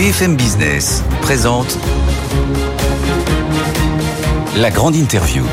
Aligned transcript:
BFM 0.00 0.34
Business 0.34 1.04
présente 1.20 1.76
la 4.56 4.70
grande 4.70 4.96
interview. 4.96 5.44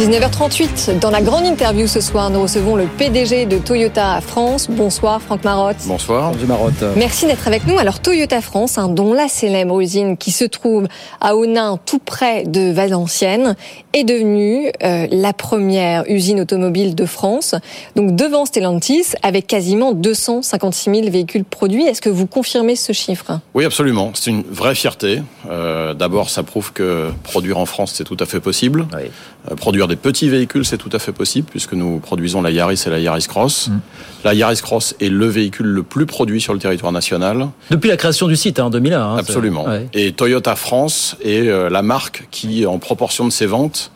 19h38, 0.00 0.98
dans 0.98 1.10
la 1.10 1.20
grande 1.20 1.44
interview 1.44 1.86
ce 1.86 2.00
soir, 2.00 2.30
nous 2.30 2.40
recevons 2.40 2.74
le 2.74 2.86
PDG 2.86 3.44
de 3.44 3.58
Toyota 3.58 4.18
France. 4.22 4.66
Bonsoir 4.70 5.20
Franck 5.20 5.44
Marotte. 5.44 5.76
Bonsoir. 5.86 6.32
Bonjour 6.32 6.48
Marotte. 6.48 6.82
Merci 6.96 7.26
d'être 7.26 7.46
avec 7.46 7.66
nous. 7.66 7.76
Alors 7.76 8.00
Toyota 8.00 8.40
France, 8.40 8.78
hein, 8.78 8.88
dont 8.88 9.12
la 9.12 9.28
célèbre 9.28 9.78
usine 9.78 10.16
qui 10.16 10.30
se 10.30 10.46
trouve 10.46 10.88
à 11.20 11.36
Onin, 11.36 11.78
tout 11.84 11.98
près 11.98 12.44
de 12.44 12.72
Valenciennes, 12.72 13.56
est 13.92 14.04
devenue 14.04 14.72
euh, 14.82 15.06
la 15.10 15.34
première 15.34 16.04
usine 16.08 16.40
automobile 16.40 16.94
de 16.94 17.04
France. 17.04 17.54
Donc 17.94 18.16
devant 18.16 18.46
Stellantis, 18.46 19.08
avec 19.22 19.46
quasiment 19.46 19.92
256 19.92 20.94
000 20.94 21.10
véhicules 21.10 21.44
produits. 21.44 21.84
Est-ce 21.84 22.00
que 22.00 22.08
vous 22.08 22.26
confirmez 22.26 22.74
ce 22.74 22.94
chiffre? 22.94 23.40
Oui, 23.52 23.66
absolument. 23.66 24.12
C'est 24.14 24.30
une 24.30 24.44
vraie 24.44 24.74
fierté. 24.74 25.20
Euh, 25.50 25.92
D'abord, 25.92 26.30
ça 26.30 26.42
prouve 26.42 26.72
que 26.72 27.10
produire 27.22 27.58
en 27.58 27.66
France, 27.66 27.92
c'est 27.94 28.04
tout 28.04 28.16
à 28.18 28.24
fait 28.24 28.40
possible. 28.40 28.86
Oui. 28.94 29.10
Euh, 29.50 29.54
produire 29.54 29.88
des 29.90 29.96
petits 29.96 30.28
véhicules, 30.30 30.64
c'est 30.64 30.78
tout 30.78 30.88
à 30.92 30.98
fait 30.98 31.12
possible, 31.12 31.46
puisque 31.50 31.74
nous 31.74 31.98
produisons 31.98 32.40
la 32.40 32.50
Yaris 32.50 32.82
et 32.86 32.90
la 32.90 32.98
Yaris 32.98 33.26
Cross. 33.28 33.68
Mm. 33.68 33.80
La 34.24 34.34
Yaris 34.34 34.60
Cross 34.62 34.94
est 35.00 35.10
le 35.10 35.26
véhicule 35.26 35.66
le 35.66 35.82
plus 35.82 36.06
produit 36.06 36.40
sur 36.40 36.54
le 36.54 36.58
territoire 36.58 36.92
national. 36.92 37.48
Depuis 37.70 37.88
la 37.88 37.96
création 37.98 38.26
du 38.26 38.36
site 38.36 38.58
hein, 38.58 38.64
en 38.66 38.70
2001. 38.70 39.00
hein, 39.00 39.16
Absolument. 39.18 39.66
ouais. 39.66 39.88
Et 39.92 40.12
Toyota 40.12 40.56
France 40.56 41.16
est 41.22 41.48
euh, 41.48 41.68
la 41.68 41.82
marque 41.82 42.26
qui, 42.30 42.64
en 42.64 42.78
proportion 42.78 43.26
de 43.26 43.30
ses 43.32 43.46
ventes, 43.46 43.92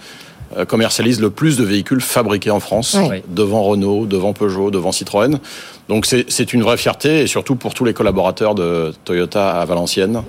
euh, 0.56 0.64
commercialise 0.64 1.20
le 1.20 1.30
plus 1.30 1.56
de 1.56 1.64
véhicules 1.64 2.00
fabriqués 2.00 2.50
en 2.50 2.60
France, 2.60 2.96
devant 3.28 3.62
Renault, 3.62 4.06
devant 4.06 4.32
Peugeot, 4.32 4.70
devant 4.70 4.92
Citroën. 4.92 5.38
Donc 5.88 6.06
c'est 6.06 6.24
c'est 6.30 6.52
une 6.52 6.62
vraie 6.62 6.76
fierté, 6.76 7.20
et 7.22 7.26
surtout 7.26 7.56
pour 7.56 7.74
tous 7.74 7.84
les 7.84 7.92
collaborateurs 7.94 8.54
de 8.54 8.92
Toyota 9.04 9.50
à 9.60 9.64
Valenciennes, 9.64 10.22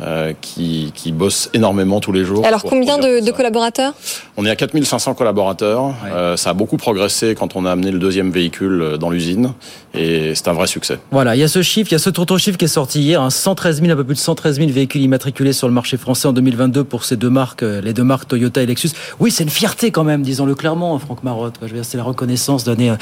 euh, 0.00 0.32
qui, 0.40 0.92
qui 0.94 1.12
bossent 1.12 1.50
énormément 1.52 2.00
tous 2.00 2.12
les 2.12 2.24
jours. 2.24 2.46
Alors 2.46 2.62
combien 2.62 2.96
de, 2.96 3.24
de 3.24 3.30
collaborateurs? 3.32 3.92
On 4.38 4.46
est 4.46 4.50
à 4.50 4.56
4500 4.56 5.12
collaborateurs. 5.14 5.92
Euh, 6.06 6.36
ça 6.38 6.50
a 6.50 6.54
beaucoup 6.54 6.78
progressé 6.78 7.34
quand 7.34 7.54
on 7.56 7.66
a 7.66 7.72
amené 7.72 7.90
le 7.90 7.98
deuxième 7.98 8.30
véhicule 8.30 8.80
euh, 8.80 8.96
dans 8.96 9.10
l'usine, 9.10 9.52
et 9.92 10.34
c'est 10.34 10.48
un 10.48 10.52
vrai 10.54 10.66
succès. 10.68 10.98
Voilà, 11.10 11.34
il 11.36 11.40
y 11.40 11.42
a 11.42 11.48
ce 11.48 11.60
chiffre, 11.60 11.90
il 11.90 11.94
y 11.94 11.96
a 11.96 11.98
ce 11.98 12.08
tonton 12.10 12.38
chiffre 12.38 12.56
qui 12.56 12.64
est 12.66 12.68
sorti 12.68 13.00
hier, 13.02 13.20
hein, 13.20 13.30
113 13.30 13.80
000, 13.82 13.90
un 13.92 13.96
peu 13.96 14.04
plus 14.04 14.14
de 14.14 14.20
113 14.20 14.56
000 14.58 14.70
véhicules 14.70 15.02
immatriculés 15.02 15.52
sur 15.52 15.66
le 15.66 15.74
marché 15.74 15.96
français 15.96 16.28
en 16.28 16.32
2022 16.32 16.84
pour 16.84 17.04
ces 17.04 17.16
deux 17.16 17.30
marques, 17.30 17.62
euh, 17.64 17.80
les 17.82 17.92
deux 17.92 18.04
marques 18.04 18.28
Toyota 18.28 18.62
et 18.62 18.66
Lexus. 18.66 18.90
Oui, 19.18 19.30
c'est 19.32 19.42
une 19.44 19.50
fierté 19.50 19.90
quand 19.90 20.04
même, 20.04 20.22
disons-le 20.22 20.54
clairement, 20.54 20.98
Franck 21.00 21.24
Marotte. 21.24 21.58
quoi. 21.58 21.66
Je 21.66 21.72
veux 21.72 21.78
dire, 21.80 21.84
c'est 21.84 21.98
la 21.98 22.04
reconnaissance 22.04 22.62
donnée. 22.64 22.92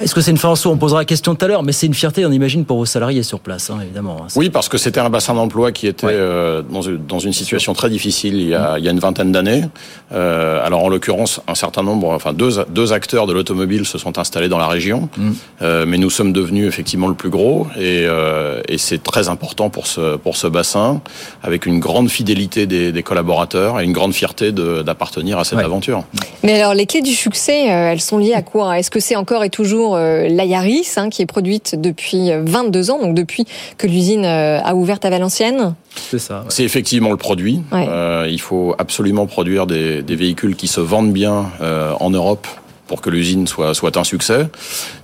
Est-ce 0.00 0.14
que 0.14 0.20
c'est 0.20 0.30
une 0.30 0.36
fin 0.38 0.50
en 0.50 0.54
soi? 0.56 0.70
On 0.70 0.76
posera 0.76 1.00
la 1.00 1.04
question 1.04 1.34
tout 1.34 1.44
à 1.44 1.48
l'heure, 1.48 1.62
mais 1.64 1.72
c'est 1.72 1.86
une 1.86 1.94
fierté, 1.94 2.24
on 2.24 2.30
imagine, 2.30 2.64
pour 2.64 2.76
vos 2.78 2.84
salariés 2.86 3.22
sur 3.24 3.40
place, 3.40 3.68
hein, 3.70 3.78
évidemment. 3.82 4.18
hein. 4.22 4.26
Oui, 4.36 4.48
parce 4.48 4.68
que 4.68 4.78
c'était 4.78 5.00
un 5.00 5.10
bassin 5.10 5.34
d'emploi 5.34 5.72
qui 5.72 5.86
était 5.88 6.06
Ouais. 6.06 6.12
euh, 6.14 6.62
dans, 6.62 6.82
une, 6.82 7.04
dans 7.04 7.18
une 7.18 7.32
situation 7.32 7.72
très 7.72 7.90
difficile 7.90 8.34
il 8.36 8.48
y 8.48 8.54
a, 8.54 8.78
il 8.78 8.84
y 8.84 8.88
a 8.88 8.92
une 8.92 9.00
vingtaine 9.00 9.32
d'années. 9.32 9.64
Euh, 10.12 10.64
alors 10.64 10.84
en 10.84 10.88
l'occurrence, 10.88 11.40
un 11.48 11.54
certain 11.56 11.82
nombre, 11.82 12.08
enfin 12.10 12.32
deux, 12.32 12.64
deux 12.68 12.92
acteurs 12.92 13.26
de 13.26 13.32
l'automobile 13.32 13.84
se 13.86 13.98
sont 13.98 14.18
installés 14.18 14.48
dans 14.48 14.58
la 14.58 14.68
région, 14.68 15.08
Mm. 15.18 15.30
Euh, 15.62 15.84
mais 15.86 15.96
nous 15.98 16.10
sommes 16.10 16.32
devenus 16.32 16.66
effectivement 16.68 17.08
le 17.08 17.14
plus 17.14 17.30
gros 17.30 17.66
et, 17.76 18.04
euh, 18.06 18.60
et 18.68 18.78
c'est 18.78 19.02
très 19.02 19.28
important 19.28 19.68
pour 19.70 19.86
ce 19.86 20.16
pour 20.16 20.36
ce 20.36 20.46
bassin, 20.46 21.00
avec 21.42 21.66
une 21.66 21.80
grande 21.80 22.08
fidélité 22.10 22.66
des, 22.66 22.92
des 22.92 23.02
collaborateurs 23.02 23.80
et 23.80 23.84
une 23.84 23.92
grande 23.92 24.12
fierté 24.14 24.52
d'appartenir 24.52 25.38
à 25.38 25.44
cette 25.44 25.58
Ouais. 25.58 25.64
aventure. 25.64 26.04
Mais 26.44 26.60
alors, 26.60 26.74
les 26.74 26.86
clés 26.86 27.02
du 27.02 27.12
succès, 27.14 27.66
elles 27.66 28.00
sont 28.00 28.18
liées 28.18 28.34
à 28.34 28.42
quoi? 28.42 28.78
Est-ce 28.78 28.90
que 28.90 29.00
c'est 29.00 29.16
encore 29.16 29.42
et 29.44 29.50
toujours 29.50 29.87
euh, 29.96 30.28
la 30.28 30.44
Yaris, 30.44 30.86
hein, 30.96 31.08
qui 31.10 31.22
est 31.22 31.26
produite 31.26 31.74
depuis 31.80 32.30
euh, 32.30 32.42
22 32.44 32.90
ans, 32.90 32.98
donc 33.00 33.14
depuis 33.14 33.44
que 33.76 33.86
l'usine 33.86 34.24
euh, 34.24 34.60
a 34.62 34.74
ouvert 34.74 34.98
à 35.02 35.10
Valenciennes 35.10 35.74
C'est 36.10 36.18
ça. 36.18 36.40
ouais. 36.40 36.46
C'est 36.48 36.64
effectivement 36.64 37.10
le 37.10 37.16
produit. 37.16 37.62
Ouais. 37.72 37.86
Euh, 37.88 38.26
il 38.30 38.40
faut 38.40 38.74
absolument 38.78 39.26
produire 39.26 39.66
des, 39.66 40.02
des 40.02 40.16
véhicules 40.16 40.56
qui 40.56 40.68
se 40.68 40.80
vendent 40.80 41.12
bien 41.12 41.46
euh, 41.60 41.92
en 42.00 42.10
Europe 42.10 42.46
pour 42.88 43.00
que 43.00 43.10
l'usine 43.10 43.46
soit, 43.46 43.74
soit 43.74 43.96
un 43.96 44.02
succès. 44.04 44.48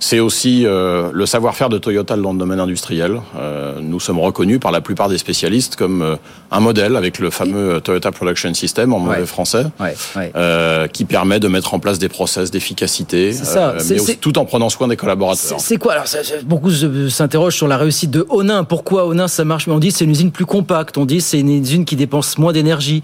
C'est 0.00 0.18
aussi 0.18 0.66
euh, 0.66 1.10
le 1.12 1.26
savoir-faire 1.26 1.68
de 1.68 1.78
Toyota 1.78 2.16
dans 2.16 2.32
le 2.32 2.38
domaine 2.38 2.58
industriel. 2.58 3.20
Euh, 3.38 3.78
nous 3.80 4.00
sommes 4.00 4.18
reconnus 4.18 4.58
par 4.58 4.72
la 4.72 4.80
plupart 4.80 5.08
des 5.08 5.18
spécialistes 5.18 5.76
comme 5.76 6.02
euh, 6.02 6.16
un 6.50 6.60
modèle 6.60 6.96
avec 6.96 7.18
le 7.20 7.30
fameux 7.30 7.80
Toyota 7.80 8.10
Production 8.10 8.52
System 8.54 8.92
en 8.92 8.98
mauvais 8.98 9.26
français. 9.26 9.66
Ouais, 9.78 9.94
ouais. 10.16 10.32
euh, 10.34 10.88
qui 10.88 11.04
permet 11.04 11.38
de 11.38 11.46
mettre 11.48 11.74
en 11.74 11.78
place 11.78 11.98
des 11.98 12.08
process 12.08 12.50
d'efficacité, 12.50 13.32
euh, 13.56 13.78
mais 13.90 14.00
aussi 14.00 14.16
tout 14.16 14.38
en 14.38 14.44
prenant 14.46 14.70
soin 14.70 14.88
des 14.88 14.96
collaborateurs. 14.96 15.60
C'est 15.60 15.76
quoi? 15.76 15.92
Alors 15.92 16.06
ça- 16.08 16.18
Beaucoup 16.44 16.70
s'interrogent 17.10 17.54
sur 17.56 17.68
la 17.68 17.76
réussite 17.76 18.10
de 18.10 18.26
Onin. 18.30 18.64
Pourquoi 18.64 19.06
Onin 19.06 19.28
ça 19.28 19.44
marche? 19.44 19.66
Mais 19.66 19.74
on 19.74 19.78
dit 19.78 19.90
c'est 19.92 20.04
une 20.04 20.10
usine 20.10 20.30
plus 20.32 20.46
compacte. 20.46 20.96
On 20.96 21.04
dit 21.04 21.20
c'est 21.20 21.38
une 21.40 21.50
usine 21.50 21.84
qui 21.84 21.96
dépense 21.96 22.38
moins 22.38 22.52
d'énergie, 22.52 23.02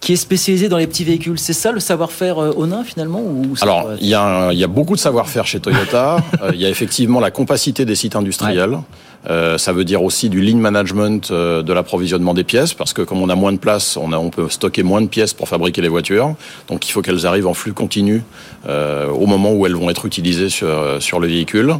qui 0.00 0.12
est 0.12 0.16
spécialisée 0.16 0.68
dans 0.68 0.76
les 0.76 0.86
petits 0.86 1.04
véhicules. 1.04 1.38
C'est 1.38 1.52
ça 1.52 1.72
le 1.72 1.80
savoir-faire 1.80 2.38
euh, 2.40 2.52
Onin 2.56 2.84
finalement 2.84 3.20
ou 3.20 3.54
Alors, 3.62 3.82
quoi 3.82 3.94
il 4.00 4.06
y, 4.06 4.14
a 4.14 4.22
un- 4.22 4.52
il 4.52 4.58
y 4.58 4.64
a 4.64 4.68
beaucoup 4.68 4.94
de 4.94 5.00
savoir-faire 5.00 5.46
chez 5.46 5.58
Toyota. 5.60 6.18
Euh, 6.42 6.50
il 6.54 6.60
y 6.60 6.66
a 6.66 6.68
effectivement 6.68 7.18
la 7.20 7.30
compacité 7.30 7.84
des 7.84 7.94
sites 7.94 8.14
industriels. 8.14 8.78
Euh, 9.28 9.58
ça 9.58 9.72
veut 9.72 9.84
dire 9.84 10.02
aussi 10.04 10.28
du 10.28 10.40
lean 10.40 10.58
management 10.58 11.30
euh, 11.30 11.62
de 11.62 11.72
l'approvisionnement 11.72 12.32
des 12.34 12.44
pièces, 12.44 12.74
parce 12.74 12.92
que 12.92 13.02
comme 13.02 13.20
on 13.20 13.28
a 13.28 13.34
moins 13.34 13.52
de 13.52 13.58
place, 13.58 13.96
on, 13.96 14.12
a, 14.12 14.18
on 14.18 14.30
peut 14.30 14.48
stocker 14.48 14.82
moins 14.84 15.02
de 15.02 15.08
pièces 15.08 15.34
pour 15.34 15.48
fabriquer 15.48 15.82
les 15.82 15.88
voitures. 15.88 16.34
Donc 16.68 16.88
il 16.88 16.92
faut 16.92 17.02
qu'elles 17.02 17.26
arrivent 17.26 17.46
en 17.48 17.54
flux 17.54 17.72
continu 17.72 18.22
euh, 18.68 19.08
au 19.08 19.26
moment 19.26 19.52
où 19.52 19.66
elles 19.66 19.74
vont 19.74 19.90
être 19.90 20.06
utilisées 20.06 20.48
sur, 20.48 20.68
sur 21.00 21.18
le 21.18 21.26
véhicule. 21.26 21.74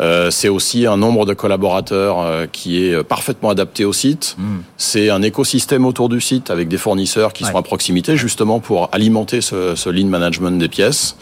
Euh, 0.00 0.30
c'est 0.30 0.48
aussi 0.48 0.86
un 0.86 0.96
nombre 0.96 1.26
de 1.26 1.34
collaborateurs 1.34 2.20
euh, 2.20 2.46
qui 2.50 2.82
est 2.84 3.02
parfaitement 3.04 3.50
adapté 3.50 3.84
au 3.84 3.92
site. 3.92 4.34
Hmm. 4.38 4.60
C'est 4.76 5.10
un 5.10 5.20
écosystème 5.22 5.84
autour 5.84 6.08
du 6.08 6.20
site 6.20 6.50
avec 6.50 6.68
des 6.68 6.78
fournisseurs 6.78 7.32
qui 7.32 7.44
Ouais. 7.44 7.50
sont 7.52 7.58
à 7.58 7.62
proximité, 7.62 8.16
justement 8.16 8.60
pour 8.60 8.88
alimenter 8.92 9.40
ce, 9.40 9.74
ce 9.74 9.88
lean 9.90 10.06
management 10.06 10.58
des 10.58 10.68
pièces. 10.68 11.16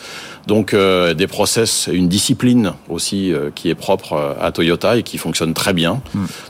Donc 0.48 0.72
euh, 0.72 1.14
des 1.14 1.26
process, 1.26 1.88
une 1.92 2.08
discipline 2.08 2.72
aussi 2.88 3.20
euh, 3.32 3.50
qui 3.54 3.68
est 3.68 3.74
propre 3.86 4.14
euh, 4.14 4.46
à 4.46 4.50
Toyota 4.50 4.96
et 4.96 5.02
qui 5.02 5.18
fonctionne 5.18 5.52
très 5.62 5.74
bien. 5.82 6.00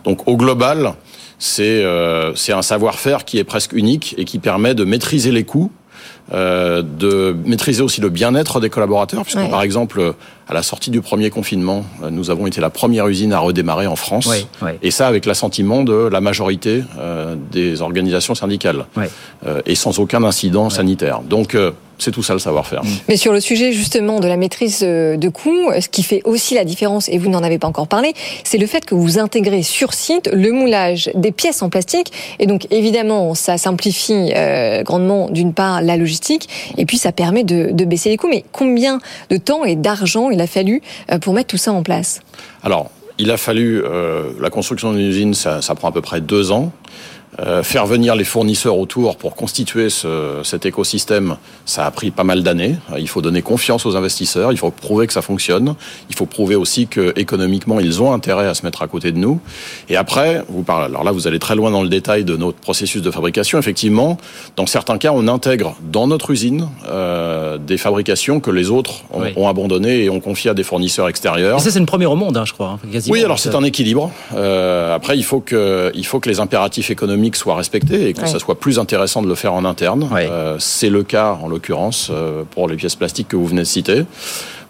Donc 0.05 0.19
au 0.29 0.37
global, 0.37 0.95
c'est 1.39 1.83
euh, 1.85 2.33
c'est 2.37 2.53
un 2.53 2.63
savoir-faire 2.63 3.25
qui 3.25 3.37
est 3.39 3.45
presque 3.55 3.73
unique 3.73 4.15
et 4.17 4.25
qui 4.25 4.39
permet 4.39 4.75
de 4.75 4.85
maîtriser 4.85 5.33
les 5.33 5.45
coûts. 5.45 5.71
euh, 6.33 6.83
de 6.83 7.35
maîtriser 7.45 7.83
aussi 7.83 8.01
le 8.01 8.11
bien-être 8.11 8.61
des 8.61 8.71
collaborateurs, 8.71 9.23
puisque 9.25 9.39
Ouais. 9.41 9.51
par 9.51 9.63
exemple, 9.63 10.15
à 10.49 10.55
la 10.55 10.63
sortie 10.63 10.91
du 10.91 11.01
premier 11.03 11.31
confinement, 11.31 11.85
euh, 12.03 12.11
nous 12.11 12.31
avons 12.31 12.47
été 12.47 12.61
la 12.61 12.71
première 12.71 13.07
usine 13.09 13.33
à 13.33 13.39
redémarrer 13.39 13.87
en 13.87 13.97
France, 13.97 14.29
et 14.83 14.91
ça 14.91 15.07
avec 15.07 15.27
l'assentiment 15.27 15.83
de 15.83 16.09
la 16.09 16.21
majorité 16.21 16.83
euh, 16.99 17.37
des 17.53 17.83
organisations 17.83 18.35
syndicales, 18.35 18.87
euh, 19.47 19.61
et 19.67 19.75
sans 19.75 19.99
aucun 19.99 20.25
incident 20.25 20.71
sanitaire. 20.71 21.21
Donc 21.21 21.55
euh, 21.55 21.73
c'est 22.01 22.13
tout 22.13 22.23
ça 22.23 22.33
le 22.33 22.39
savoir-faire. 22.39 22.83
Mais 23.09 23.17
sur 23.17 23.33
le 23.33 23.41
sujet 23.41 23.73
justement 23.73 24.21
de 24.21 24.29
la 24.29 24.37
maîtrise 24.37 24.81
de 24.83 25.29
coûts, 25.29 25.73
ce 25.81 25.89
qui 25.89 26.05
fait 26.05 26.23
aussi 26.25 26.55
la 26.55 26.65
différence, 26.65 27.09
et 27.09 27.19
vous 27.19 27.29
n'en 27.29 27.43
avez 27.43 27.59
pas 27.59 27.67
encore 27.67 27.89
parlé, 27.89 28.15
c'est 28.45 28.59
le 28.59 28.69
fait 28.69 28.85
que 28.87 28.95
vous 28.95 29.19
intégrez 29.19 29.65
sur 29.65 29.93
site 29.93 30.31
le 30.33 30.53
moulage 30.53 31.11
des 31.17 31.33
pièces 31.33 31.61
en 31.61 31.71
plastique. 31.71 32.13
Et 32.39 32.47
donc 32.47 32.69
évidemment, 32.71 33.35
ça 33.35 33.59
simplifie 33.59 34.33
euh, 34.37 34.85
grandement 34.85 35.29
d'une 35.29 35.53
part 35.53 35.83
la 35.83 35.97
logistique, 35.97 36.49
et 36.77 36.87
puis 36.87 36.99
ça 36.99 37.11
permet 37.11 37.43
de, 37.43 37.71
de 37.73 37.85
baisser 37.85 38.11
les 38.11 38.17
coûts. 38.17 38.29
Mais 38.31 38.45
combien 38.53 39.01
de 39.31 39.37
temps 39.37 39.65
et 39.65 39.75
d'argent 39.75 40.31
il 40.31 40.38
a 40.41 40.47
fallu 40.47 40.83
euh, 41.11 41.19
pour 41.19 41.35
mettre 41.35 41.49
tout 41.49 41.57
ça 41.57 41.73
en 41.73 41.83
place? 41.83 42.21
Alors, 42.63 42.91
il 43.19 43.31
a 43.31 43.37
fallu 43.37 43.83
euh, 43.85 44.31
la 44.41 44.51
construction 44.51 44.93
d'une 44.93 45.07
usine, 45.07 45.35
ça 45.35 45.61
prend 45.75 45.89
à 45.89 45.93
peu 45.93 46.01
près 46.01 46.21
deux 46.21 46.53
ans. 46.53 46.73
Euh, 47.41 47.63
faire 47.63 47.87
venir 47.87 48.17
les 48.17 48.25
fournisseurs 48.25 48.79
autour 48.79 49.17
pour 49.17 49.37
constituer 49.37 49.91
ce, 49.91 50.41
cet 50.45 50.65
écosystème, 50.65 51.37
ça 51.67 51.85
a 51.85 51.91
pris 51.91 52.11
pas 52.11 52.25
mal 52.25 52.43
d'années. 52.43 52.77
Il 52.99 53.07
faut 53.09 53.21
donner 53.21 53.43
confiance 53.43 53.85
aux 53.87 53.97
investisseurs, 53.97 54.51
il 54.51 54.57
faut 54.59 54.71
prouver 54.71 55.07
que 55.07 55.13
ça 55.13 55.21
fonctionne, 55.23 55.75
il 56.09 56.17
faut 56.17 56.25
prouver 56.27 56.57
aussi 56.57 56.87
que 56.87 57.13
économiquement 57.17 57.81
ils 57.81 58.03
ont 58.03 58.13
intérêt 58.15 58.47
à 58.49 58.55
se 58.55 58.65
mettre 58.65 58.81
à 58.83 58.89
côté 58.89 59.13
de 59.13 59.19
nous. 59.19 59.41
Et 59.91 59.97
après, 59.97 60.43
vous 60.49 60.63
parlez, 60.63 60.87
alors 60.87 61.05
là 61.05 61.13
vous 61.13 61.27
allez 61.29 61.39
très 61.39 61.55
loin 61.55 61.71
dans 61.71 61.83
le 61.83 61.91
détail 61.91 62.25
de 62.25 62.35
notre 62.35 62.59
processus 62.59 63.03
de 63.03 63.11
fabrication. 63.11 63.59
Effectivement, 63.59 64.17
dans 64.57 64.67
certains 64.67 64.97
cas, 64.97 65.13
on 65.15 65.29
intègre 65.29 65.77
dans 65.83 66.07
notre 66.07 66.31
usine 66.31 66.69
euh, 66.89 67.59
des 67.59 67.77
fabrications 67.77 68.41
que 68.41 68.51
les 68.51 68.71
autres 68.71 69.03
ont, 69.13 69.21
Oui. 69.21 69.29
ont 69.37 69.49
abandonnées 69.49 70.05
et 70.05 70.11
ont 70.11 70.21
confiées 70.21 70.51
à 70.51 70.55
des 70.55 70.65
fournisseurs 70.65 71.09
extérieurs. 71.09 71.59
Et 71.59 71.61
ça 71.63 71.71
c'est 71.71 71.79
une 71.79 71.87
première 71.87 72.11
au 72.11 72.17
monde, 72.17 72.39
hein, 72.39 72.45
je 72.47 72.55
crois. 72.55 72.79
hein. 72.83 73.01
Oui, 73.11 73.23
alors 73.23 73.39
c'est 73.39 73.55
un 73.55 73.63
équilibre. 73.65 74.11
Euh, 74.35 74.95
après, 74.95 75.17
il 75.19 75.25
faut 75.25 75.41
que 75.41 75.93
il 75.95 76.07
faut 76.07 76.21
que 76.21 76.29
les 76.31 76.41
impératifs 76.41 76.91
économiques 76.91 77.18
soient 77.35 77.57
respectés 77.57 78.09
et 78.09 78.13
que 78.15 78.21
Ouais. 78.23 78.27
ça 78.27 78.39
soit 78.39 78.59
plus 78.59 78.79
intéressant 78.79 79.23
de 79.23 79.29
le 79.29 79.35
faire 79.35 79.55
en 79.55 79.65
interne. 79.65 80.09
Ouais. 80.13 80.29
Euh, 80.31 80.57
c'est 80.59 80.91
le 80.91 81.03
cas 81.03 81.39
en 81.43 81.49
l'occurrence 81.49 82.09
euh, 82.11 82.43
pour 82.51 82.69
les 82.69 82.77
pièces 82.77 82.95
plastiques 82.97 83.29
que 83.29 83.37
vous 83.37 83.47
venez 83.47 83.63
de 83.63 83.67
citer. 83.67 84.05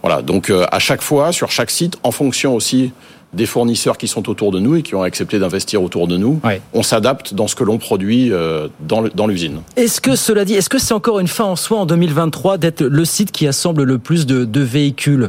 Voilà. 0.03 0.23
Donc 0.23 0.51
euh, 0.51 0.65
à 0.71 0.79
chaque 0.79 1.03
fois, 1.03 1.33
sur 1.33 1.51
chaque 1.51 1.71
site, 1.71 1.99
en 2.03 2.11
fonction 2.11 2.55
aussi 2.55 2.93
des 3.35 3.45
fournisseurs 3.45 3.99
qui 3.99 4.09
sont 4.09 4.27
autour 4.31 4.53
de 4.53 4.59
nous 4.59 4.77
et 4.77 4.83
qui 4.83 4.95
ont 4.95 5.03
accepté 5.03 5.39
d'investir 5.39 5.83
autour 5.83 6.09
de 6.09 6.17
nous, 6.17 6.41
Ouais. 6.45 6.63
on 6.73 6.83
s'adapte 6.83 7.35
dans 7.35 7.47
ce 7.47 7.55
que 7.55 7.63
l'on 7.63 7.77
produit 7.77 8.33
euh, 8.33 8.69
dans 8.81 9.27
l'usine. 9.27 9.61
Est-ce 9.77 10.01
que 10.01 10.17
cela 10.17 10.47
dit, 10.47 10.55
est-ce 10.55 10.71
que 10.71 10.79
c'est 10.79 10.95
encore 10.95 11.19
une 11.19 11.29
fin 11.29 11.45
en 11.45 11.57
soi 11.57 11.79
en 11.79 11.85
2023 11.85 12.57
d'être 12.57 12.83
le 12.83 13.05
site 13.05 13.31
qui 13.31 13.47
assemble 13.47 13.83
le 13.83 13.99
plus 13.99 14.25
de, 14.25 14.47
de 14.47 14.61
véhicules? 14.63 15.29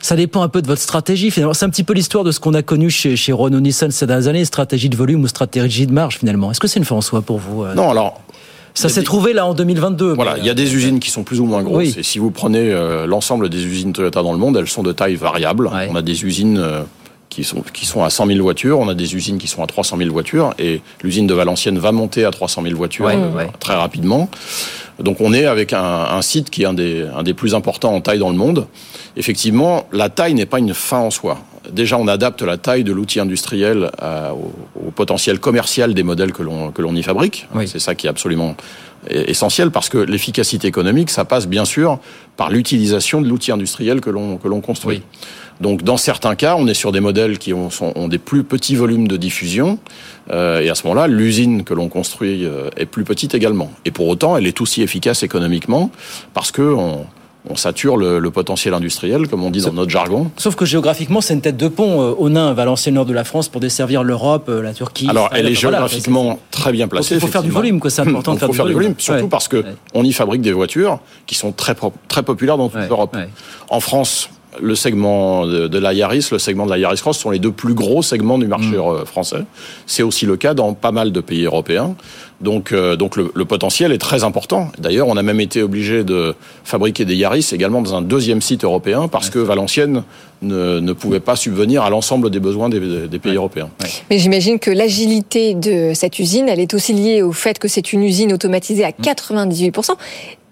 Ça 0.00 0.16
dépend 0.16 0.42
un 0.42 0.48
peu 0.48 0.62
de 0.62 0.66
votre 0.66 0.82
stratégie. 0.82 1.30
Finalement, 1.30 1.54
c'est 1.54 1.64
un 1.64 1.70
petit 1.70 1.84
peu 1.84 1.94
l'histoire 1.94 2.24
de 2.24 2.30
ce 2.32 2.40
qu'on 2.40 2.54
a 2.54 2.62
connu 2.62 2.90
chez, 2.90 3.16
chez 3.16 3.32
Renault 3.32 3.60
Nissan 3.60 3.90
ces 3.90 4.06
dernières 4.06 4.28
années, 4.28 4.44
stratégie 4.44 4.88
de 4.88 4.96
volume 4.96 5.22
ou 5.22 5.28
stratégie 5.28 5.86
de 5.86 5.92
marge 5.92 6.18
finalement. 6.18 6.50
Est-ce 6.50 6.60
que 6.60 6.68
c'est 6.68 6.78
une 6.78 6.84
fin 6.84 6.96
en 6.96 7.00
soi 7.00 7.22
pour 7.22 7.38
vous 7.38 7.64
Non, 7.74 7.90
alors 7.90 8.20
ça 8.76 8.88
s'est 8.90 9.02
trouvé 9.02 9.32
là 9.32 9.46
en 9.46 9.54
2022. 9.54 10.12
Voilà, 10.12 10.36
il 10.38 10.44
y 10.44 10.50
a 10.50 10.54
des 10.54 10.74
usines 10.74 11.00
qui 11.00 11.10
sont 11.10 11.24
plus 11.24 11.40
ou 11.40 11.46
moins 11.46 11.62
grosses. 11.62 11.96
Et 11.96 12.02
si 12.02 12.18
vous 12.18 12.30
prenez 12.30 12.72
euh, 12.72 13.06
l'ensemble 13.06 13.48
des 13.48 13.64
usines 13.64 13.92
Toyota 13.92 14.22
dans 14.22 14.32
le 14.32 14.38
monde, 14.38 14.56
elles 14.56 14.68
sont 14.68 14.82
de 14.82 14.92
taille 14.92 15.14
variable. 15.14 15.70
On 15.90 15.96
a 15.96 16.02
des 16.02 16.24
usines 16.24 16.58
euh, 16.58 16.82
qui 17.30 17.42
sont, 17.42 17.62
qui 17.72 17.86
sont 17.86 18.04
à 18.04 18.10
100 18.10 18.26
000 18.26 18.40
voitures, 18.40 18.78
on 18.78 18.88
a 18.88 18.94
des 18.94 19.14
usines 19.14 19.38
qui 19.38 19.48
sont 19.48 19.62
à 19.62 19.66
300 19.66 19.96
000 19.96 20.10
voitures, 20.10 20.54
et 20.58 20.80
l'usine 21.02 21.26
de 21.26 21.34
Valenciennes 21.34 21.78
va 21.78 21.92
monter 21.92 22.24
à 22.24 22.30
300 22.30 22.62
000 22.62 22.76
voitures 22.76 23.08
euh, 23.08 23.44
très 23.60 23.74
rapidement. 23.74 24.28
Donc 24.98 25.20
on 25.20 25.32
est 25.32 25.46
avec 25.46 25.72
un, 25.72 25.82
un, 25.82 26.22
site 26.22 26.50
qui 26.50 26.62
est 26.62 26.66
un 26.66 26.74
des, 26.74 27.06
un 27.14 27.22
des 27.22 27.34
plus 27.34 27.54
importants 27.54 27.94
en 27.94 28.00
taille 28.00 28.18
dans 28.18 28.30
le 28.30 28.36
monde. 28.36 28.66
Effectivement, 29.16 29.86
la 29.92 30.08
taille 30.08 30.34
n'est 30.34 30.46
pas 30.46 30.58
une 30.58 30.74
fin 30.74 30.98
en 30.98 31.10
soi. 31.10 31.38
Déjà, 31.70 31.98
on 31.98 32.06
adapte 32.06 32.42
la 32.42 32.58
taille 32.58 32.84
de 32.84 32.92
l'outil 32.92 33.18
industriel 33.18 33.90
au, 34.02 34.86
au, 34.86 34.90
potentiel 34.92 35.40
commercial 35.40 35.94
des 35.94 36.04
modèles 36.04 36.32
que 36.32 36.42
l'on 36.42 36.70
que 36.70 36.80
l'on 36.80 36.94
y 36.94 37.02
fabrique. 37.02 37.48
C'est 37.66 37.80
ça 37.80 37.94
qui 37.94 38.06
est 38.06 38.10
absolument 38.10 38.56
essentiel 39.10 39.70
parce 39.70 39.88
que 39.88 39.98
l'efficacité 39.98 40.66
économique, 40.66 41.10
ça 41.10 41.24
passe 41.24 41.46
bien 41.46 41.64
sûr 41.64 41.98
par 42.36 42.50
l'utilisation 42.50 43.20
de 43.20 43.28
l'outil 43.28 43.52
industriel 43.52 44.00
que 44.00 44.10
l'on 44.10 44.36
que 44.36 44.48
l'on 44.48 44.60
construit. 44.60 45.02
Donc, 45.60 45.82
dans 45.82 45.96
certains 45.96 46.34
cas, 46.34 46.54
on 46.58 46.66
est 46.66 46.74
sur 46.74 46.92
des 46.92 47.00
modèles 47.00 47.38
qui 47.38 47.54
ont, 47.54 47.70
sont, 47.70 47.92
ont 47.96 48.08
des 48.08 48.18
plus 48.18 48.44
petits 48.44 48.76
volumes 48.76 49.08
de 49.08 49.16
diffusion, 49.16 49.78
euh, 50.30 50.60
et 50.60 50.68
à 50.68 50.74
ce 50.74 50.86
moment-là, 50.86 51.06
l'usine 51.06 51.64
que 51.64 51.72
l'on 51.72 51.88
construit 51.88 52.44
euh, 52.44 52.68
est 52.76 52.86
plus 52.86 53.04
petite 53.04 53.34
également. 53.34 53.70
Et 53.84 53.90
pour 53.90 54.06
autant, 54.08 54.36
elle 54.36 54.46
est 54.46 54.60
aussi 54.60 54.82
efficace 54.82 55.22
économiquement 55.22 55.90
parce 56.34 56.50
que 56.50 56.62
on, 56.62 57.06
on 57.48 57.56
sature 57.56 57.96
le, 57.96 58.18
le, 58.18 58.30
potentiel 58.30 58.74
industriel, 58.74 59.28
comme 59.28 59.44
on 59.44 59.50
dit 59.50 59.60
dans 59.60 59.72
notre 59.72 59.90
jargon. 59.90 60.30
Sauf 60.36 60.56
que 60.56 60.64
géographiquement, 60.64 61.20
c'est 61.20 61.34
une 61.34 61.40
tête 61.40 61.56
de 61.56 61.68
pont 61.68 62.02
euh, 62.02 62.14
au 62.16 62.28
nain, 62.28 62.52
Valenciennes, 62.52 62.94
nord 62.94 63.06
de 63.06 63.12
la 63.12 63.24
France, 63.24 63.48
pour 63.48 63.60
desservir 63.60 64.02
l'Europe, 64.02 64.48
euh, 64.48 64.62
la 64.62 64.74
Turquie. 64.74 65.06
Alors, 65.08 65.30
elle 65.32 65.46
est 65.46 65.54
géographiquement 65.54 66.24
voilà, 66.24 66.38
très 66.50 66.72
bien 66.72 66.88
placée. 66.88 67.14
Il 67.14 67.20
faut 67.20 67.26
faire 67.26 67.42
du 67.42 67.50
volume, 67.50 67.80
quoi. 67.80 67.90
C'est 67.90 68.02
important 68.06 68.34
de 68.34 68.38
faire, 68.38 68.48
du, 68.48 68.56
faire 68.56 68.64
volume. 68.64 68.78
du 68.78 68.84
volume. 68.84 69.00
Surtout 69.00 69.22
ouais. 69.24 69.28
parce 69.28 69.48
que 69.48 69.58
ouais. 69.58 69.74
on 69.94 70.04
y 70.04 70.12
fabrique 70.12 70.42
des 70.42 70.52
voitures 70.52 70.98
qui 71.26 71.34
sont 71.34 71.52
très 71.52 71.74
très 72.08 72.22
populaires 72.22 72.56
dans 72.56 72.68
toute 72.68 72.80
ouais. 72.80 72.88
l'Europe. 72.88 73.16
En 73.68 73.80
France, 73.80 74.28
le 74.60 74.74
segment 74.74 75.46
de, 75.46 75.68
de, 75.68 75.78
la 75.78 75.92
Yaris, 75.92 76.28
le 76.32 76.38
segment 76.38 76.66
de 76.66 76.70
la 76.70 76.78
Yaris 76.78 76.98
Cross 76.98 77.18
sont 77.18 77.30
les 77.30 77.38
deux 77.38 77.52
plus 77.52 77.74
gros 77.74 78.02
segments 78.02 78.38
du 78.38 78.46
marché 78.46 78.76
mmh. 78.76 79.06
français. 79.06 79.44
C'est 79.86 80.02
aussi 80.02 80.26
le 80.26 80.36
cas 80.36 80.54
dans 80.54 80.74
pas 80.74 80.92
mal 80.92 81.12
de 81.12 81.20
pays 81.20 81.44
européens. 81.44 81.94
Donc, 82.40 82.72
euh, 82.72 82.96
donc 82.96 83.16
le, 83.16 83.32
le, 83.34 83.44
potentiel 83.46 83.92
est 83.92 83.98
très 83.98 84.22
important. 84.22 84.70
D'ailleurs, 84.78 85.08
on 85.08 85.16
a 85.16 85.22
même 85.22 85.40
été 85.40 85.62
obligé 85.62 86.04
de 86.04 86.34
fabriquer 86.64 87.06
des 87.06 87.16
Yaris 87.16 87.48
également 87.52 87.80
dans 87.80 87.94
un 87.94 88.02
deuxième 88.02 88.42
site 88.42 88.64
européen 88.64 89.08
parce 89.08 89.26
ouais. 89.28 89.32
que 89.32 89.38
Valenciennes 89.38 90.02
ne, 90.42 90.80
ne, 90.80 90.92
pouvait 90.92 91.20
pas 91.20 91.34
subvenir 91.34 91.82
à 91.82 91.90
l'ensemble 91.90 92.28
des 92.28 92.40
besoins 92.40 92.68
des, 92.68 93.08
des 93.08 93.18
pays 93.18 93.32
ouais. 93.32 93.36
européens. 93.36 93.70
Ouais. 93.82 93.88
Mais 94.10 94.18
j'imagine 94.18 94.58
que 94.58 94.70
l'agilité 94.70 95.54
de 95.54 95.92
cette 95.94 96.18
usine, 96.18 96.48
elle 96.48 96.60
est 96.60 96.74
aussi 96.74 96.92
liée 96.92 97.22
au 97.22 97.32
fait 97.32 97.58
que 97.58 97.68
c'est 97.68 97.94
une 97.94 98.02
usine 98.02 98.32
automatisée 98.34 98.84
à 98.84 98.90
98%. 98.90 99.92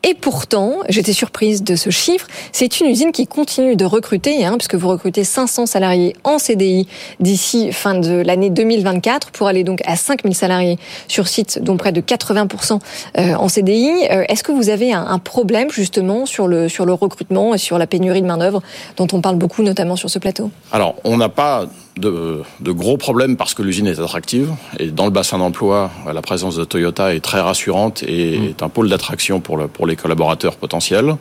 Et 0.07 0.13
pourtant, 0.13 0.81
j'étais 0.91 1.15
surprise 1.15 1.65
de 1.65 1.77
ce 1.77 1.89
chiffre, 1.89 2.27
c'est 2.53 2.81
une 2.81 2.89
usine 2.89 3.11
qui 3.11 3.27
continue 3.27 3.75
de 3.75 3.87
recruter, 3.87 4.45
hein, 4.45 4.57
puisque 4.59 4.75
vous 4.75 4.89
recrutez 4.89 5.25
500 5.25 5.65
salariés 5.65 6.15
en 6.25 6.39
CDI 6.39 6.87
d'ici 7.21 7.73
fin 7.73 7.95
de 7.95 8.21
l'année 8.21 8.51
2024, 8.51 9.31
pour 9.31 9.49
aller 9.49 9.65
donc 9.65 9.81
à 9.87 9.97
5000 9.97 10.35
salariés 10.35 10.79
sur 11.09 11.27
site, 11.27 11.59
dont 11.63 11.79
près 11.79 11.91
de 11.93 12.03
80% 12.03 12.81
en 13.17 13.49
CDI. 13.49 13.91
Euh, 14.11 14.25
est-ce 14.29 14.43
que 14.43 14.53
vous 14.53 14.69
avez 14.69 14.93
un, 14.93 15.19
problème 15.19 15.71
justement 15.71 16.27
sur 16.27 16.49
le, 16.49 16.69
sur 16.69 16.85
le 16.85 16.93
recrutement 16.93 17.55
et 17.55 17.59
sur 17.59 17.79
la 17.79 17.87
pénurie 17.87 18.21
de 18.21 18.27
main-d'œuvre, 18.27 18.61
dont 18.99 19.07
on 19.13 19.23
parle 19.23 19.37
beaucoup 19.37 19.63
notamment 19.63 19.97
sur 19.97 20.11
ce 20.11 20.19
plateau? 20.19 20.51
Alors, 20.71 20.97
on 21.05 21.17
n'a 21.17 21.31
pas 21.31 21.67
de, 21.97 22.43
de, 22.61 22.73
gros 22.73 22.97
problèmes 22.97 23.37
parce 23.37 23.55
que 23.55 23.63
l'usine 23.63 23.87
est 23.87 23.99
attractive 23.99 24.51
et 24.79 24.91
dans 24.91 25.05
le 25.05 25.11
bassin 25.11 25.39
d'emploi, 25.39 25.91
la 26.13 26.23
présence 26.23 26.57
de 26.57 26.65
Toyota 26.65 27.15
est 27.15 27.21
très 27.21 27.41
rassurante 27.41 28.03
et 28.03 28.39
mmh. 28.39 28.45
est 28.45 28.63
un 28.63 28.69
pôle 28.69 28.89
d'attraction 28.89 29.41
pour, 29.41 29.57
le, 29.57 29.69
pour 29.69 29.87
les 29.87 29.97
collaborateurs 29.97 30.57
potentiels. 30.57 31.17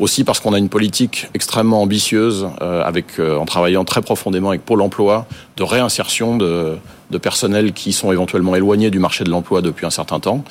Aussi 0.00 0.24
parce 0.24 0.40
qu'on 0.40 0.52
a 0.52 0.58
une 0.58 0.68
politique 0.68 1.28
extrêmement 1.34 1.82
ambitieuse 1.82 2.48
euh, 2.62 2.82
avec, 2.82 3.18
euh, 3.18 3.36
en 3.38 3.44
travaillant 3.44 3.84
très 3.84 4.02
profondément 4.02 4.48
avec 4.48 4.64
Pôle 4.64 4.82
Emploi 4.82 5.26
de 5.56 5.62
réinsertion 5.62 6.36
de, 6.36 6.76
de 7.10 7.18
personnels 7.18 7.72
qui 7.72 7.92
sont 7.92 8.10
éventuellement 8.10 8.56
éloignés 8.56 8.90
du 8.90 8.98
marché 8.98 9.22
de 9.22 9.30
l'emploi 9.30 9.62
depuis 9.62 9.86
un 9.86 9.90
certain 9.90 10.18
temps. 10.18 10.42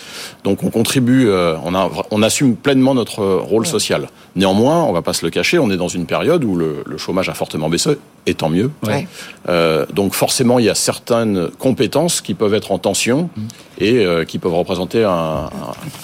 Donc 0.46 0.64
on 0.64 0.70
contribue, 0.70 1.28
euh, 1.28 1.58
on, 1.66 1.76
a, 1.76 1.90
on 2.12 2.24
assume 2.24 2.56
pleinement 2.56 2.96
notre 2.96 3.24
rôle 3.26 3.66
social. 3.66 4.08
Néanmoins, 4.38 4.82
on 4.84 4.94
va 4.94 5.02
pas 5.02 5.14
se 5.14 5.26
le 5.26 5.30
cacher, 5.30 5.60
on 5.60 5.70
est 5.72 5.78
dans 5.78 5.90
une 5.90 6.06
période 6.06 6.46
où 6.46 6.56
le, 6.56 6.84
le 6.86 6.98
chômage 6.98 7.28
a 7.28 7.34
fortement 7.34 7.70
baissé, 7.70 7.98
et 8.26 8.36
tant 8.36 8.50
mieux. 8.50 8.72
Ouais. 8.88 9.06
Donc 9.94 10.14
forcément, 10.14 10.58
il 10.58 10.66
y 10.66 10.70
a 10.70 10.76
certaines 10.76 11.50
compétences 11.60 12.22
qui 12.22 12.34
peuvent 12.34 12.54
être 12.54 12.72
en 12.72 12.80
tension 12.80 13.30
mmh. 13.36 13.42
Et 13.84 14.06
euh, 14.06 14.24
qui 14.24 14.40
peuvent 14.40 14.54
représenter 14.54 15.04
un, 15.04 15.50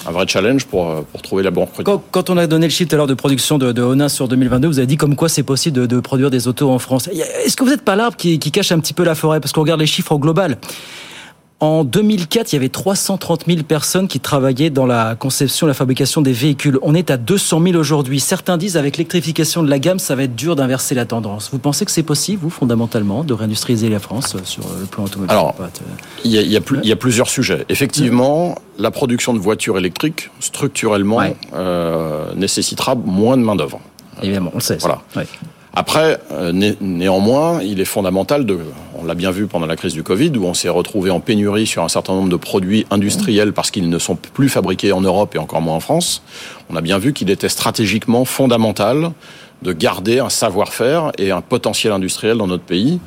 vrai 0.06 0.26
challenge 0.28 0.66
pour, 0.66 1.04
pour 1.04 1.22
trouver 1.22 1.42
la 1.42 1.50
bonne. 1.50 1.66
Quand, 1.84 2.02
quand, 2.10 2.30
on 2.30 2.36
a 2.36 2.46
donné 2.46 2.66
le 2.66 2.70
chiffre 2.72 3.06
de 3.06 3.14
production 3.14 3.58
de, 3.58 3.72
de 3.72 3.82
Honda 3.82 4.08
sur 4.08 4.28
2022, 4.28 4.68
vous 4.68 4.78
avez 4.78 4.86
dit 4.86 4.96
comme 4.96 5.16
quoi 5.16 5.28
c'est 5.28 5.42
possible 5.42 5.86
de, 5.86 6.00
produire 6.00 6.30
des 6.30 6.48
autos 6.48 6.70
en 6.70 6.78
France. 6.78 7.08
Est-ce 7.08 7.56
que 7.56 7.64
vous 7.64 7.70
n'êtes 7.70 7.84
pas 7.84 7.96
l'arbre 7.96 8.16
qui, 8.16 8.38
qui 8.38 8.50
cache 8.50 8.72
un 8.72 8.80
petit 8.80 8.94
peu 8.94 9.04
la 9.04 9.14
forêt? 9.14 9.40
Parce 9.40 9.52
qu'on 9.52 9.62
regarde 9.62 9.80
les 9.80 9.86
chiffres 9.86 10.12
au 10.12 10.18
global. 10.18 10.58
En 11.60 11.84
2004, 11.84 12.52
il 12.52 12.56
y 12.56 12.58
avait 12.58 12.70
330 12.70 13.44
000 13.46 13.62
personnes 13.64 14.08
qui 14.08 14.18
travaillaient 14.18 14.70
dans 14.70 14.86
la 14.86 15.14
conception, 15.14 15.66
la 15.66 15.74
fabrication 15.74 16.22
des 16.22 16.32
véhicules. 16.32 16.78
On 16.80 16.94
est 16.94 17.10
à 17.10 17.18
200 17.18 17.62
000 17.62 17.76
aujourd'hui. 17.76 18.18
Certains 18.18 18.56
disent 18.56 18.78
avec 18.78 18.96
l'électrification 18.96 19.62
de 19.62 19.68
la 19.68 19.78
gamme, 19.78 19.98
ça 19.98 20.14
va 20.14 20.22
être 20.22 20.34
dur 20.34 20.56
d'inverser 20.56 20.94
la 20.94 21.04
tendance. 21.04 21.50
Vous 21.52 21.58
pensez 21.58 21.84
que 21.84 21.90
c'est 21.90 22.02
possible, 22.02 22.42
vous, 22.42 22.48
fondamentalement, 22.48 23.24
de 23.24 23.34
réindustrialiser 23.34 23.90
la 23.90 23.98
France 23.98 24.38
sur 24.44 24.62
le 24.80 24.86
plan 24.86 25.04
automobile 25.04 25.30
Alors, 25.30 25.54
il 26.24 26.30
y, 26.30 26.38
a, 26.38 26.40
il, 26.40 26.50
y 26.50 26.56
a 26.56 26.60
il 26.82 26.88
y, 26.88 26.92
a, 26.92 26.96
plusieurs 26.96 27.28
sujets. 27.28 27.66
Effectivement, 27.68 28.54
la 28.78 28.90
production 28.90 29.34
de 29.34 29.38
voitures 29.38 29.76
électriques, 29.76 30.30
structurellement, 30.40 31.18
ouais. 31.18 31.36
euh, 31.52 32.32
nécessitera 32.36 32.94
moins 32.94 33.36
de 33.36 33.42
main-d'œuvre. 33.42 33.80
Évidemment, 34.22 34.50
on 34.54 34.58
le 34.58 34.62
sait. 34.62 34.78
Voilà. 34.80 35.02
Ouais. 35.14 35.26
Après, 35.74 36.18
euh, 36.32 36.52
né 36.52 36.76
néanmoins, 36.80 37.60
il 37.62 37.80
est 37.80 37.84
fondamental 37.84 38.44
de, 38.44 38.58
on 39.00 39.06
l'a 39.06 39.14
bien 39.14 39.30
vu 39.30 39.46
pendant 39.46 39.66
la 39.66 39.76
crise 39.76 39.94
du 39.94 40.02
Covid, 40.02 40.32
où 40.36 40.44
on 40.44 40.54
s'est 40.54 40.68
retrouvé 40.68 41.10
en 41.10 41.20
pénurie 41.20 41.66
sur 41.66 41.82
un 41.82 41.88
certain 41.88 42.12
nombre 42.12 42.28
de 42.28 42.36
produits 42.36 42.86
industriels 42.90 43.52
parce 43.52 43.70
qu'ils 43.70 43.88
ne 43.88 43.98
sont 43.98 44.16
plus 44.16 44.48
fabriqués 44.48 44.92
en 44.92 45.00
Europe 45.00 45.34
et 45.34 45.38
encore 45.38 45.60
moins 45.60 45.76
en 45.76 45.80
France. 45.80 46.22
On 46.68 46.76
a 46.76 46.80
bien 46.80 46.98
vu 46.98 47.12
qu'il 47.12 47.30
était 47.30 47.48
stratégiquement 47.48 48.24
fondamental 48.24 49.12
de 49.62 49.72
garder 49.72 50.18
un 50.20 50.30
savoir-faire 50.30 51.12
et 51.18 51.30
un 51.30 51.40
potentiel 51.40 51.92
industriel 51.92 52.38
dans 52.38 52.46
notre 52.46 52.64
pays, 52.64 52.98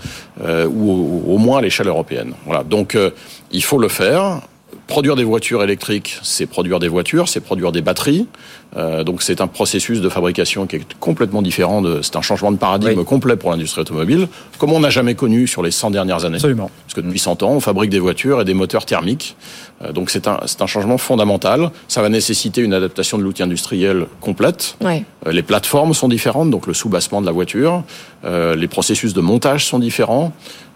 euh, 0.44 0.68
ou, 0.68 1.24
au 1.28 1.38
moins 1.38 1.60
à 1.60 1.62
l'échelle 1.62 1.88
européenne. 1.88 2.34
Donc, 2.70 2.96
euh, 2.96 3.12
il 3.52 3.64
faut 3.64 3.80
le 3.80 3.88
faire. 3.88 4.42
Produire 4.88 5.16
des 5.16 5.24
voitures 5.24 5.64
électriques, 5.64 6.18
c'est 6.24 6.46
produire 6.46 6.80
des 6.80 6.88
voitures, 6.88 7.28
c'est 7.28 7.40
produire 7.40 7.72
des 7.72 7.82
batteries. 7.82 8.28
Euh, 8.76 9.04
donc 9.04 9.22
c'est 9.22 9.42
un 9.42 9.48
processus 9.48 10.02
de 10.02 10.10
fabrication 10.10 10.66
qui 10.68 10.78
est 10.78 10.94
complètement 11.00 11.42
différent. 11.42 11.82
De, 11.82 12.02
c'est 12.02 12.16
un 12.16 12.22
changement 12.22 12.52
de 12.52 12.58
paradigme 12.58 13.00
oui. 13.00 13.06
complet 13.06 13.36
pour 13.36 13.52
l'industrie 13.52 13.82
automobile, 13.82 14.28
comme 14.58 14.72
on 14.72 14.80
n'a 14.80 14.90
jamais 14.90 15.16
connu 15.16 15.48
sur 15.48 15.64
les 15.64 15.72
100 15.72 15.92
dernières 15.92 16.26
années. 16.26 16.36
Absolument. 16.36 16.72
Parce 16.86 16.94
que 16.96 17.02
depuis 17.02 17.20
100 17.20 17.44
ans, 17.44 17.52
on 17.52 17.60
fabrique 17.60 17.90
des 17.90 18.00
voitures 18.00 18.42
et 18.42 18.46
des 18.46 18.54
moteurs 18.54 18.86
thermiques. 18.86 19.36
Euh, 19.82 19.92
donc 19.92 20.10
c'est 20.10 20.28
un, 20.28 20.40
c'est 20.46 20.62
un 20.62 20.68
changement 20.68 20.98
fondamental. 20.98 21.72
Ça 21.88 22.02
va 22.02 22.10
nécessiter 22.10 22.62
une 22.62 22.74
adaptation 22.74 23.18
de 23.18 23.24
l'outil 23.24 23.44
industriel 23.44 24.08
complète. 24.22 24.78
Oui. 24.82 25.04
Euh, 25.28 25.32
les 25.32 25.44
plateformes 25.44 25.94
sont 25.94 26.08
différentes, 26.08 26.50
donc 26.50 26.68
le 26.68 26.74
soubassement 26.74 27.22
de 27.22 27.26
la 27.26 27.32
voiture. 27.32 27.84
Euh, 28.26 28.56
les 28.56 28.68
processus 28.68 29.14
de 29.14 29.22
montage 29.22 29.66
sont 29.66 29.80
différents. 29.80 30.34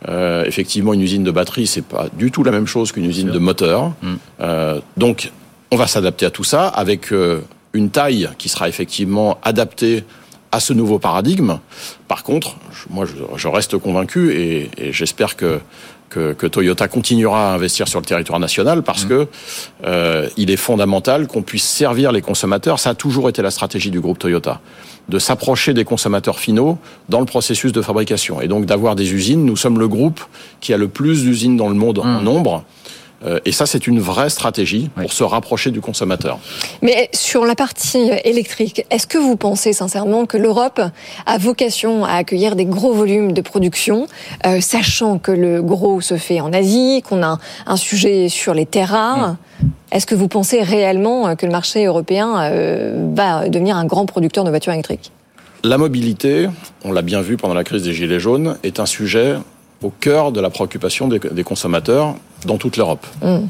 Euh, 0.08 0.46
effectivement, 0.46 0.94
une 0.94 1.01
usine 1.01 1.24
de 1.24 1.32
batterie, 1.32 1.68
c'est 1.68 1.84
pas 1.84 2.08
du 2.13 2.32
tout 2.32 2.44
la 2.44 2.51
même 2.51 2.68
chose 2.68 2.92
qu'une 2.92 3.06
usine 3.06 3.32
de 3.32 3.39
moteur. 3.39 3.94
Mmh. 4.01 4.13
Euh, 4.42 4.80
donc, 4.96 5.32
on 5.72 5.75
va 5.75 5.88
s'adapter 5.88 6.25
à 6.25 6.30
tout 6.30 6.44
ça 6.44 6.68
avec 6.68 7.12
euh, 7.12 7.42
une 7.74 7.90
taille 7.90 8.30
qui 8.38 8.50
sera 8.50 8.70
effectivement 8.70 9.38
adaptée 9.44 10.04
à 10.52 10.60
ce 10.60 10.74
nouveau 10.74 11.00
paradigme. 11.00 11.60
Par 12.08 12.24
contre, 12.24 12.56
moi, 12.90 13.06
je, 13.06 13.14
je, 13.36 13.48
reste 13.48 13.78
convaincu 13.78 14.34
et, 14.34 14.70
et 14.78 14.94
j'espère 14.94 15.36
que, 15.36 15.60
que, 16.10 16.34
que, 16.34 16.48
Toyota 16.48 16.88
continuera 16.88 17.52
à 17.52 17.56
investir 17.56 17.88
sur 17.88 18.00
le 18.00 18.06
territoire 18.06 18.40
national 18.40 18.84
parce 18.84 19.06
mmh. 19.06 19.10
que 19.10 19.28
euh, 19.86 20.30
il 20.38 20.50
est 20.50 20.58
fondamental 20.58 21.28
qu'on 21.28 21.42
puisse 21.42 21.66
servir 21.66 22.12
les 22.12 22.22
consommateurs. 22.22 22.80
Ça 22.80 22.92
a 22.92 22.96
toujours 22.96 23.30
été 23.30 23.42
la 23.42 23.52
stratégie 23.52 23.92
du 23.92 24.00
groupe 24.00 24.20
Toyota 24.20 24.62
de 25.10 25.20
s'approcher 25.20 25.74
des 25.74 25.86
consommateurs 25.86 26.40
finaux 26.40 26.78
dans 27.08 27.20
le 27.20 27.26
processus 27.26 27.72
de 27.72 27.82
fabrication. 27.82 28.42
Et 28.42 28.48
donc 28.48 28.66
d'avoir 28.66 28.96
des 28.96 29.14
usines. 29.14 29.46
Nous 29.46 29.56
sommes 29.58 29.80
le 29.80 29.88
groupe 29.88 30.22
qui 30.60 30.74
a 30.74 30.78
le 30.78 30.88
plus 30.88 31.24
d'usines 31.24 31.58
dans 31.58 31.70
le 31.70 31.76
monde 31.76 32.00
mmh. 32.00 32.08
en 32.08 32.22
nombre. 32.22 32.64
Euh, 33.26 33.40
et 33.46 33.52
ça, 33.52 33.66
c'est 33.66 33.88
une 33.88 34.00
vraie 34.00 34.30
stratégie 34.30 34.90
pour 34.94 35.06
oui. 35.06 35.10
se 35.10 35.24
rapprocher 35.24 35.72
du 35.72 35.82
consommateur. 35.82 36.40
Mais 36.82 37.10
sur 37.14 37.46
la 37.46 37.56
partie 37.56 38.12
électrique, 38.24 38.86
est-ce 38.92 39.08
que 39.08 39.18
vous 39.18 39.36
pensez 39.36 39.74
sincèrement 39.74 40.26
que 40.26 40.38
l'Europe 40.38 40.82
a 41.26 41.38
vocation 41.38 42.06
à 42.06 42.14
accueillir 42.14 42.56
des 42.56 42.66
gros 42.66 42.94
volumes 42.94 43.32
de 43.32 43.42
production, 43.42 44.08
euh, 44.46 44.62
sachant 44.62 45.18
que 45.18 45.32
le 45.32 45.62
gros 45.62 46.02
se 46.02 46.18
fait 46.18 46.40
en 46.42 46.54
Asie, 46.54 47.02
qu'on 47.08 47.24
a 47.24 47.40
un 47.66 47.78
sujet 47.78 48.30
sur 48.30 48.54
les 48.54 48.66
terres 48.66 48.90
rares 48.90 49.36
oui. 49.62 49.68
Est-ce 49.92 50.06
que 50.06 50.16
vous 50.16 50.28
pensez 50.28 50.62
réellement 50.62 51.36
que 51.36 51.46
le 51.46 51.52
marché 51.52 51.86
européen 51.86 52.42
euh, 52.42 53.10
va 53.16 53.48
devenir 53.50 53.78
un 53.78 53.86
grand 53.86 54.06
producteur 54.06 54.44
de 54.44 54.50
voitures 54.50 54.74
électriques? 54.74 55.12
La 55.64 55.78
mobilité, 55.78 56.50
on 56.84 56.92
l'a 56.92 57.02
bien 57.02 57.22
vu 57.22 57.38
pendant 57.38 57.54
la 57.54 57.64
crise 57.64 57.84
des 57.84 57.94
Gilets 57.94 58.20
jaunes, 58.20 58.58
est 58.64 58.80
un 58.80 58.86
sujet 58.86 59.36
au 59.82 59.90
cœur 59.90 60.32
de 60.32 60.42
la 60.42 60.50
préoccupation 60.50 61.08
des 61.08 61.44
consommateurs 61.44 62.16
dans 62.46 62.58
toute 62.58 62.77
l'Europe. 62.77 63.06
Mm. 63.22 63.48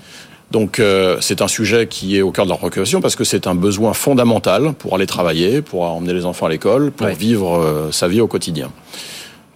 Donc 0.52 0.80
euh, 0.80 1.18
c'est 1.20 1.42
un 1.42 1.48
sujet 1.48 1.88
qui 1.88 2.18
est 2.18 2.22
au 2.22 2.32
cœur 2.32 2.46
de 2.46 2.50
leur 2.50 2.58
préoccupation 2.60 3.02
parce 3.02 3.16
que 3.16 3.26
c'est 3.26 3.48
un 3.48 3.56
besoin 3.56 3.94
fondamental 3.94 4.74
pour 4.74 4.96
aller 4.96 5.06
travailler, 5.06 5.62
pour 5.62 5.84
emmener 5.84 6.14
les 6.14 6.26
enfants 6.26 6.46
à 6.46 6.50
l'école, 6.50 6.92
pour 6.92 7.08
vivre 7.08 7.58
euh, 7.58 7.92
sa 7.92 8.08
vie 8.08 8.22
au 8.22 8.28
quotidien. 8.28 8.72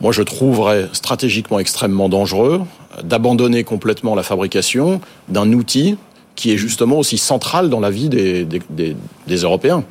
Moi, 0.02 0.12
je 0.12 0.24
trouverais 0.24 0.90
stratégiquement 0.94 1.60
extrêmement 1.60 2.10
dangereux 2.10 2.62
d'abandonner 3.04 3.64
complètement 3.64 4.16
la 4.16 4.24
fabrication 4.24 5.00
d'un 5.30 5.54
outil 5.54 5.96
qui 6.42 6.52
est 6.52 6.58
justement 6.58 6.98
aussi 6.98 7.20
central 7.20 7.70
dans 7.70 7.80
la 7.80 7.92
vie 7.92 8.10
des, 8.10 8.46
des, 8.46 8.62
des, 8.72 8.96
des 9.28 9.38
Européens. 9.38 9.84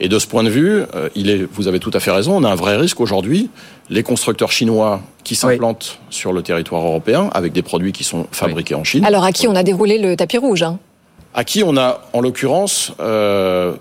Et 0.00 0.08
de 0.08 0.18
ce 0.18 0.26
point 0.26 0.42
de 0.42 0.48
vue, 0.48 0.80
euh, 0.94 1.10
il 1.14 1.28
est, 1.28 1.46
vous 1.52 1.68
avez 1.68 1.78
tout 1.78 1.90
à 1.92 2.00
fait 2.00 2.10
raison, 2.10 2.32
on 2.34 2.42
a 2.42 2.50
un 2.50 2.54
vrai 2.54 2.76
risque 2.76 3.00
aujourd'hui. 3.02 3.50
Les 3.90 4.02
constructeurs 4.02 4.50
chinois 4.50 5.02
qui 5.24 5.34
s'implantent 5.34 5.98
sur 6.08 6.32
le 6.32 6.40
territoire 6.40 6.82
européen 6.86 7.28
avec 7.34 7.52
des 7.52 7.60
produits 7.60 7.92
qui 7.92 8.02
sont 8.02 8.26
fabriqués 8.32 8.74
en 8.74 8.82
Chine. 8.82 9.04
Alors 9.04 9.24
à 9.24 9.32
qui 9.32 9.46
on 9.46 9.54
a 9.54 9.62
déroulé 9.62 9.98
le 9.98 10.16
tapis 10.16 10.38
rouge 10.38 10.62
hein? 10.62 10.78
À 11.34 11.44
qui 11.44 11.62
on 11.62 11.76
a, 11.76 12.00
en 12.14 12.20
l'occurrence, 12.22 12.92
euh, 13.00 13.74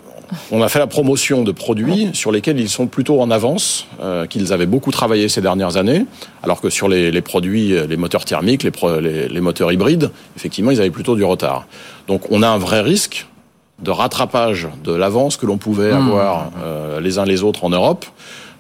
on 0.51 0.61
a 0.61 0.69
fait 0.69 0.79
la 0.79 0.87
promotion 0.87 1.43
de 1.43 1.51
produits 1.51 2.09
sur 2.13 2.31
lesquels 2.31 2.59
ils 2.59 2.69
sont 2.69 2.87
plutôt 2.87 3.21
en 3.21 3.31
avance, 3.31 3.87
euh, 4.01 4.25
qu'ils 4.25 4.53
avaient 4.53 4.65
beaucoup 4.65 4.91
travaillé 4.91 5.29
ces 5.29 5.41
dernières 5.41 5.77
années, 5.77 6.05
alors 6.43 6.61
que 6.61 6.69
sur 6.69 6.87
les, 6.87 7.11
les 7.11 7.21
produits, 7.21 7.75
les 7.87 7.97
moteurs 7.97 8.25
thermiques, 8.25 8.63
les, 8.63 8.71
les, 9.01 9.27
les 9.27 9.41
moteurs 9.41 9.71
hybrides, 9.71 10.11
effectivement, 10.35 10.71
ils 10.71 10.79
avaient 10.79 10.89
plutôt 10.89 11.15
du 11.15 11.23
retard. 11.23 11.65
Donc 12.07 12.23
on 12.31 12.41
a 12.41 12.47
un 12.47 12.57
vrai 12.57 12.81
risque 12.81 13.27
de 13.81 13.91
rattrapage 13.91 14.67
de 14.83 14.93
l'avance 14.93 15.37
que 15.37 15.45
l'on 15.45 15.57
pouvait 15.57 15.91
mmh. 15.91 15.95
avoir 15.95 16.51
euh, 16.63 16.99
les 16.99 17.17
uns 17.17 17.25
les 17.25 17.43
autres 17.43 17.63
en 17.65 17.69
Europe 17.69 18.05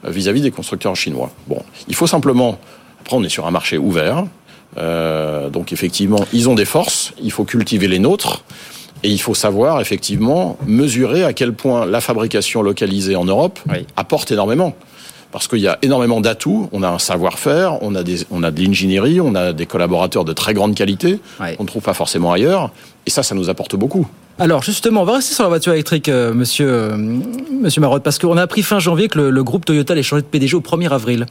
euh, 0.05 0.09
vis-à-vis 0.09 0.41
-vis 0.41 0.43
des 0.43 0.51
constructeurs 0.51 0.95
chinois. 0.95 1.29
Bon, 1.47 1.61
il 1.87 1.95
faut 1.95 2.07
simplement. 2.07 2.57
Après, 3.01 3.15
on 3.17 3.23
est 3.23 3.29
sur 3.29 3.45
un 3.47 3.51
marché 3.51 3.77
ouvert. 3.77 4.25
Euh, 4.77 5.49
donc 5.49 5.71
effectivement, 5.71 6.25
ils 6.33 6.49
ont 6.49 6.55
des 6.55 6.65
forces. 6.65 7.13
Il 7.21 7.31
faut 7.31 7.45
cultiver 7.45 7.87
les 7.87 7.99
nôtres. 7.99 8.43
Et 9.03 9.09
il 9.09 9.19
faut 9.19 9.35
savoir 9.35 9.81
effectivement 9.81 10.57
mesurer 10.65 11.23
à 11.23 11.33
quel 11.33 11.53
point 11.53 11.85
la 11.85 12.01
fabrication 12.01 12.61
localisée 12.61 13.15
en 13.15 13.25
Europe 13.25 13.59
oui. 13.69 13.85
apporte 13.95 14.31
énormément 14.31 14.75
parce 15.33 15.47
qu'il 15.47 15.59
y 15.59 15.67
a 15.67 15.79
énormément 15.81 16.21
d'atouts. 16.21 16.69
On 16.71 16.83
a 16.83 16.89
un 16.89 16.99
savoir-faire, 16.99 17.81
on 17.81 17.95
a 17.95 18.03
des, 18.03 18.19
on 18.29 18.43
a 18.43 18.51
de 18.51 18.61
l'ingénierie, 18.61 19.19
on 19.19 19.33
a 19.33 19.51
des 19.51 19.65
collaborateurs 19.65 20.25
de 20.25 20.31
très 20.31 20.53
grande 20.53 20.75
qualité 20.75 21.19
ouais. 21.41 21.55
qu'on 21.55 21.63
ne 21.63 21.67
trouve 21.67 21.81
pas 21.81 21.95
forcément 21.95 22.31
ailleurs. 22.31 22.69
Et 23.07 23.09
ça, 23.09 23.23
ça 23.23 23.33
nous 23.33 23.49
apporte 23.49 23.75
beaucoup. 23.75 24.07
Alors 24.37 24.61
justement, 24.61 25.01
on 25.01 25.05
va 25.05 25.15
rester 25.15 25.33
sur 25.33 25.43
la 25.43 25.49
voiture 25.49 25.73
électrique, 25.73 26.07
euh, 26.07 26.33
monsieur, 26.33 26.67
euh, 26.67 26.97
monsieur 26.97 27.81
Marotte, 27.81 28.03
parce 28.03 28.19
qu'on 28.19 28.37
a 28.37 28.43
appris 28.43 28.61
fin 28.61 28.79
janvier 28.79 29.07
que 29.07 29.17
le, 29.17 29.29
le, 29.31 29.43
groupe 29.43 29.65
Toyota 29.65 29.93
allait 29.93 30.03
changer 30.03 30.21
de 30.21 30.27
PDG 30.27 30.55
au 30.55 30.61
1er 30.61 30.89
avril. 30.89 31.25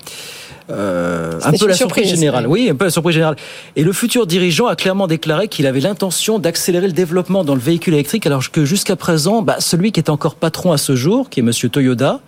Euh, 0.71 1.41
un 1.43 1.53
peu 1.53 1.67
la 1.67 1.75
surprise, 1.75 2.09
générale. 2.09 2.47
Oui, 2.47 2.69
un 2.71 2.75
peu 2.75 2.85
la 2.85 2.91
surprise 2.91 3.15
générale. 3.15 3.37
Et 3.77 3.83
le 3.83 3.93
futur 3.93 4.27
dirigeant 4.27 4.67
a 4.67 4.77
clairement 4.77 5.07
déclaré 5.07 5.49
qu'il 5.49 5.67
avait 5.67 5.81
l'intention 5.81 6.39
d'accélérer 6.39 6.87
le 6.87 6.93
développement 6.93 7.45
dans 7.45 7.55
le 7.55 7.61
véhicule 7.61 7.95
électrique, 7.95 8.27
alors 8.27 8.51
que 8.51 8.65
jusqu'à 8.65 8.97
présent, 8.97 9.43
bah, 9.43 9.57
celui 9.59 9.93
qui 9.93 10.01
est 10.01 10.11
encore 10.11 10.35
patron 10.35 10.73
à 10.73 10.79
ce 10.79 10.95
jour, 10.97 11.31
qui 11.31 11.41
est 11.41 11.43
monsieur 11.43 11.69
Toyoda, 11.69 12.21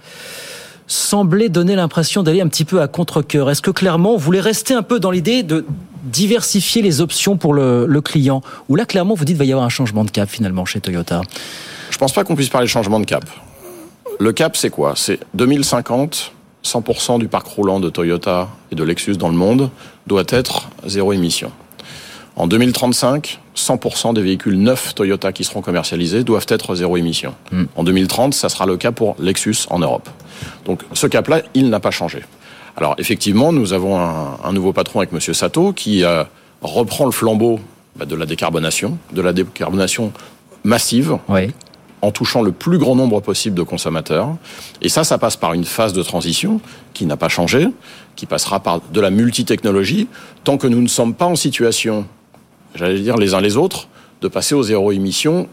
semblait 0.87 1.49
donner 1.49 1.77
l'impression 1.77 2.23
d'aller 2.23 2.41
un 2.41 2.49
petit 2.49 2.65
peu 2.65 2.83
à 2.83 2.89
contre-cœur. 2.89 3.51
Est-ce 3.51 3.63
que 3.63 3.71
clairement, 3.71 4.13
vous 4.13 4.19
voulez 4.19 4.41
rester 4.41 4.75
un 4.75 4.83
peu 4.83 5.01
dans 5.01 5.11
l'idée 5.11 5.43
de 5.43 5.65
diversifier 6.05 6.83
les 6.83 7.01
options 7.01 7.37
pour 7.37 7.55
le, 7.55 7.87
le 7.87 8.01
client? 8.01 8.43
Ou 8.69 8.77
là, 8.77 8.85
clairement, 8.85 9.15
vous 9.15 9.25
dites 9.25 9.37
qu'il 9.37 9.39
va 9.39 9.45
y 9.45 9.53
avoir 9.53 9.65
un 9.65 9.71
changement 9.71 10.05
de 10.05 10.11
cap 10.11 10.29
finalement 10.29 10.65
chez 10.65 10.81
Toyota? 10.81 11.23
Je 11.91 11.97
pense 11.97 12.13
pas 12.13 12.25
qu'on 12.25 12.35
puisse 12.35 12.49
parler 12.49 12.67
de 12.67 12.71
changement 12.71 13.01
de 13.01 13.07
cap. 13.07 13.25
Le 14.21 14.33
cap, 14.33 14.57
c'est 14.57 14.71
quoi? 14.71 14.95
C'est 14.97 15.21
2050, 15.35 16.33
100% 16.65 17.19
du 17.19 17.29
parc 17.29 17.47
roulant 17.47 17.81
de 17.81 17.91
Toyota 17.91 18.49
et 18.73 18.75
de 18.75 18.83
Lexus 18.83 19.17
dans 19.17 19.29
le 19.29 19.37
monde 19.37 19.71
doit 20.07 20.25
être 20.29 20.69
zéro 20.87 21.13
émission. 21.13 21.53
En 22.37 22.47
2035, 22.49 23.41
100% 23.55 24.15
des 24.15 24.23
véhicules 24.23 24.59
neufs 24.59 24.95
Toyota 24.95 25.33
qui 25.33 25.45
seront 25.45 25.61
commercialisés 25.61 26.25
doivent 26.25 26.47
être 26.49 26.75
zéro 26.75 26.97
émission. 26.97 27.35
Mm. 27.53 27.65
En 27.77 27.85
2030, 27.85 28.35
ça 28.35 28.49
sera 28.49 28.67
le 28.67 28.77
cas 28.77 28.91
pour 28.91 29.15
Lexus 29.21 29.67
en 29.71 29.79
Europe. 29.79 30.09
Donc 30.65 30.83
ce 30.93 31.07
cap-là, 31.07 31.43
il 31.55 31.71
n'a 31.71 31.81
pas 31.81 31.93
changé. 31.93 32.25
Alors 32.77 32.97
effectivement, 32.99 33.53
nous 33.53 33.73
avons 33.73 34.01
un, 34.01 34.39
un 34.43 34.53
nouveau 34.53 34.73
patron 34.73 34.99
avec 35.01 35.13
Monsieur 35.13 35.33
Sato 35.33 35.73
qui 35.73 36.03
euh, 36.03 36.25
reprend 36.61 37.05
le 37.05 37.13
flambeau 37.13 37.61
bah, 37.97 38.05
de 38.05 38.17
la 38.17 38.27
décarbonation, 38.27 38.99
de 39.13 39.23
la 39.23 39.33
décarbonation 39.33 40.13
massive. 40.65 41.19
Oui. 41.29 41.53
En 42.05 42.11
touchant 42.11 42.43
le 42.43 42.53
plus 42.53 42.79
grand 42.79 42.95
nombre 42.95 43.21
possible 43.21 43.57
de 43.57 43.63
consommateurs. 43.63 44.29
Et 44.83 44.89
ça, 44.89 45.05
ça 45.05 45.19
passe 45.19 45.37
par 45.37 45.55
une 45.55 45.65
phase 45.65 45.93
de 45.93 46.03
transition 46.03 46.61
qui 46.93 47.07
n'a 47.07 47.17
pas 47.17 47.29
changé, 47.29 47.69
qui 48.15 48.27
passera 48.27 48.61
par 48.61 48.81
de 48.81 49.01
la 49.01 49.11
multitechnologie, 49.11 50.09
tant 50.45 50.59
que 50.59 50.67
nous 50.67 50.83
ne 50.83 50.89
sommes 50.89 51.15
pas 51.15 51.27
en 51.27 51.37
situation 51.37 52.07
j'allais 52.75 53.01
dire 53.01 53.17
les 53.17 53.35
uns 53.35 53.41
les 53.41 53.57
autres, 53.57 53.89
de 54.21 54.29
passer 54.29 54.55
aux 54.55 54.63
zéro 54.63 54.93
émission 54.93 55.49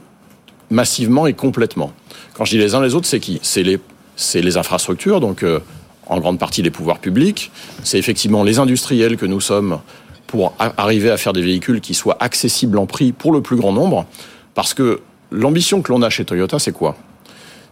massivement 0.70 1.28
et 1.28 1.34
complètement. 1.34 1.92
Quand 2.34 2.46
je 2.46 2.52
dis 2.52 2.58
les 2.58 2.76
uns 2.76 2.82
les 2.82 2.96
autres, 2.96 3.08
c'est 3.08 3.20
qui? 3.20 3.40
C'est 3.42 3.64
les, 3.64 3.80
c'est 4.16 4.42
les 4.42 4.58
infrastructures, 4.58 5.20
donc 5.20 5.44
euh, 5.44 5.60
en 6.08 6.20
grande 6.20 6.40
partie 6.40 6.62
les 6.62 6.72
pouvoirs 6.72 7.00
publics. 7.00 7.52
C'est 7.84 8.00
effectivement 8.00 8.44
les 8.44 8.60
industriels 8.60 9.18
que 9.18 9.26
nous 9.26 9.42
sommes 9.42 9.80
pour 10.28 10.54
arriver 10.78 11.12
à 11.12 11.18
faire 11.18 11.34
des 11.34 11.42
véhicules 11.42 11.82
qui 11.82 11.94
soient 11.94 12.18
accessibles 12.22 12.78
en 12.78 12.86
prix 12.86 13.12
pour 13.12 13.34
le 13.34 13.42
plus 13.42 13.58
grand 13.58 13.74
nombre. 13.74 14.06
Parce 14.56 14.74
que 14.74 15.02
l'ambition 15.32 15.82
que 15.82 15.92
l'on 15.92 16.02
a 16.02 16.10
chez 16.10 16.26
Toyota, 16.26 16.60
c'est 16.60 16.72
quoi? 16.72 16.96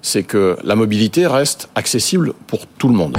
C'est 0.01 0.23
que 0.23 0.57
la 0.63 0.75
mobilité 0.75 1.27
reste 1.27 1.69
accessible 1.75 2.33
pour 2.47 2.65
tout 2.65 2.87
le 2.87 2.95
monde. 2.95 3.17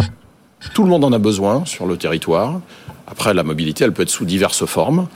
Tout 0.75 0.83
le 0.83 0.89
monde 0.89 1.05
en 1.05 1.13
a 1.13 1.19
besoin 1.19 1.65
sur 1.67 1.87
le 1.87 1.97
territoire. 1.97 2.61
Après, 3.07 3.35
la 3.35 3.43
mobilité, 3.43 3.85
elle 3.85 3.93
peut 3.93 4.03
être 4.03 4.11
sous 4.11 4.25
diverses 4.25 4.65
formes. 4.67 5.09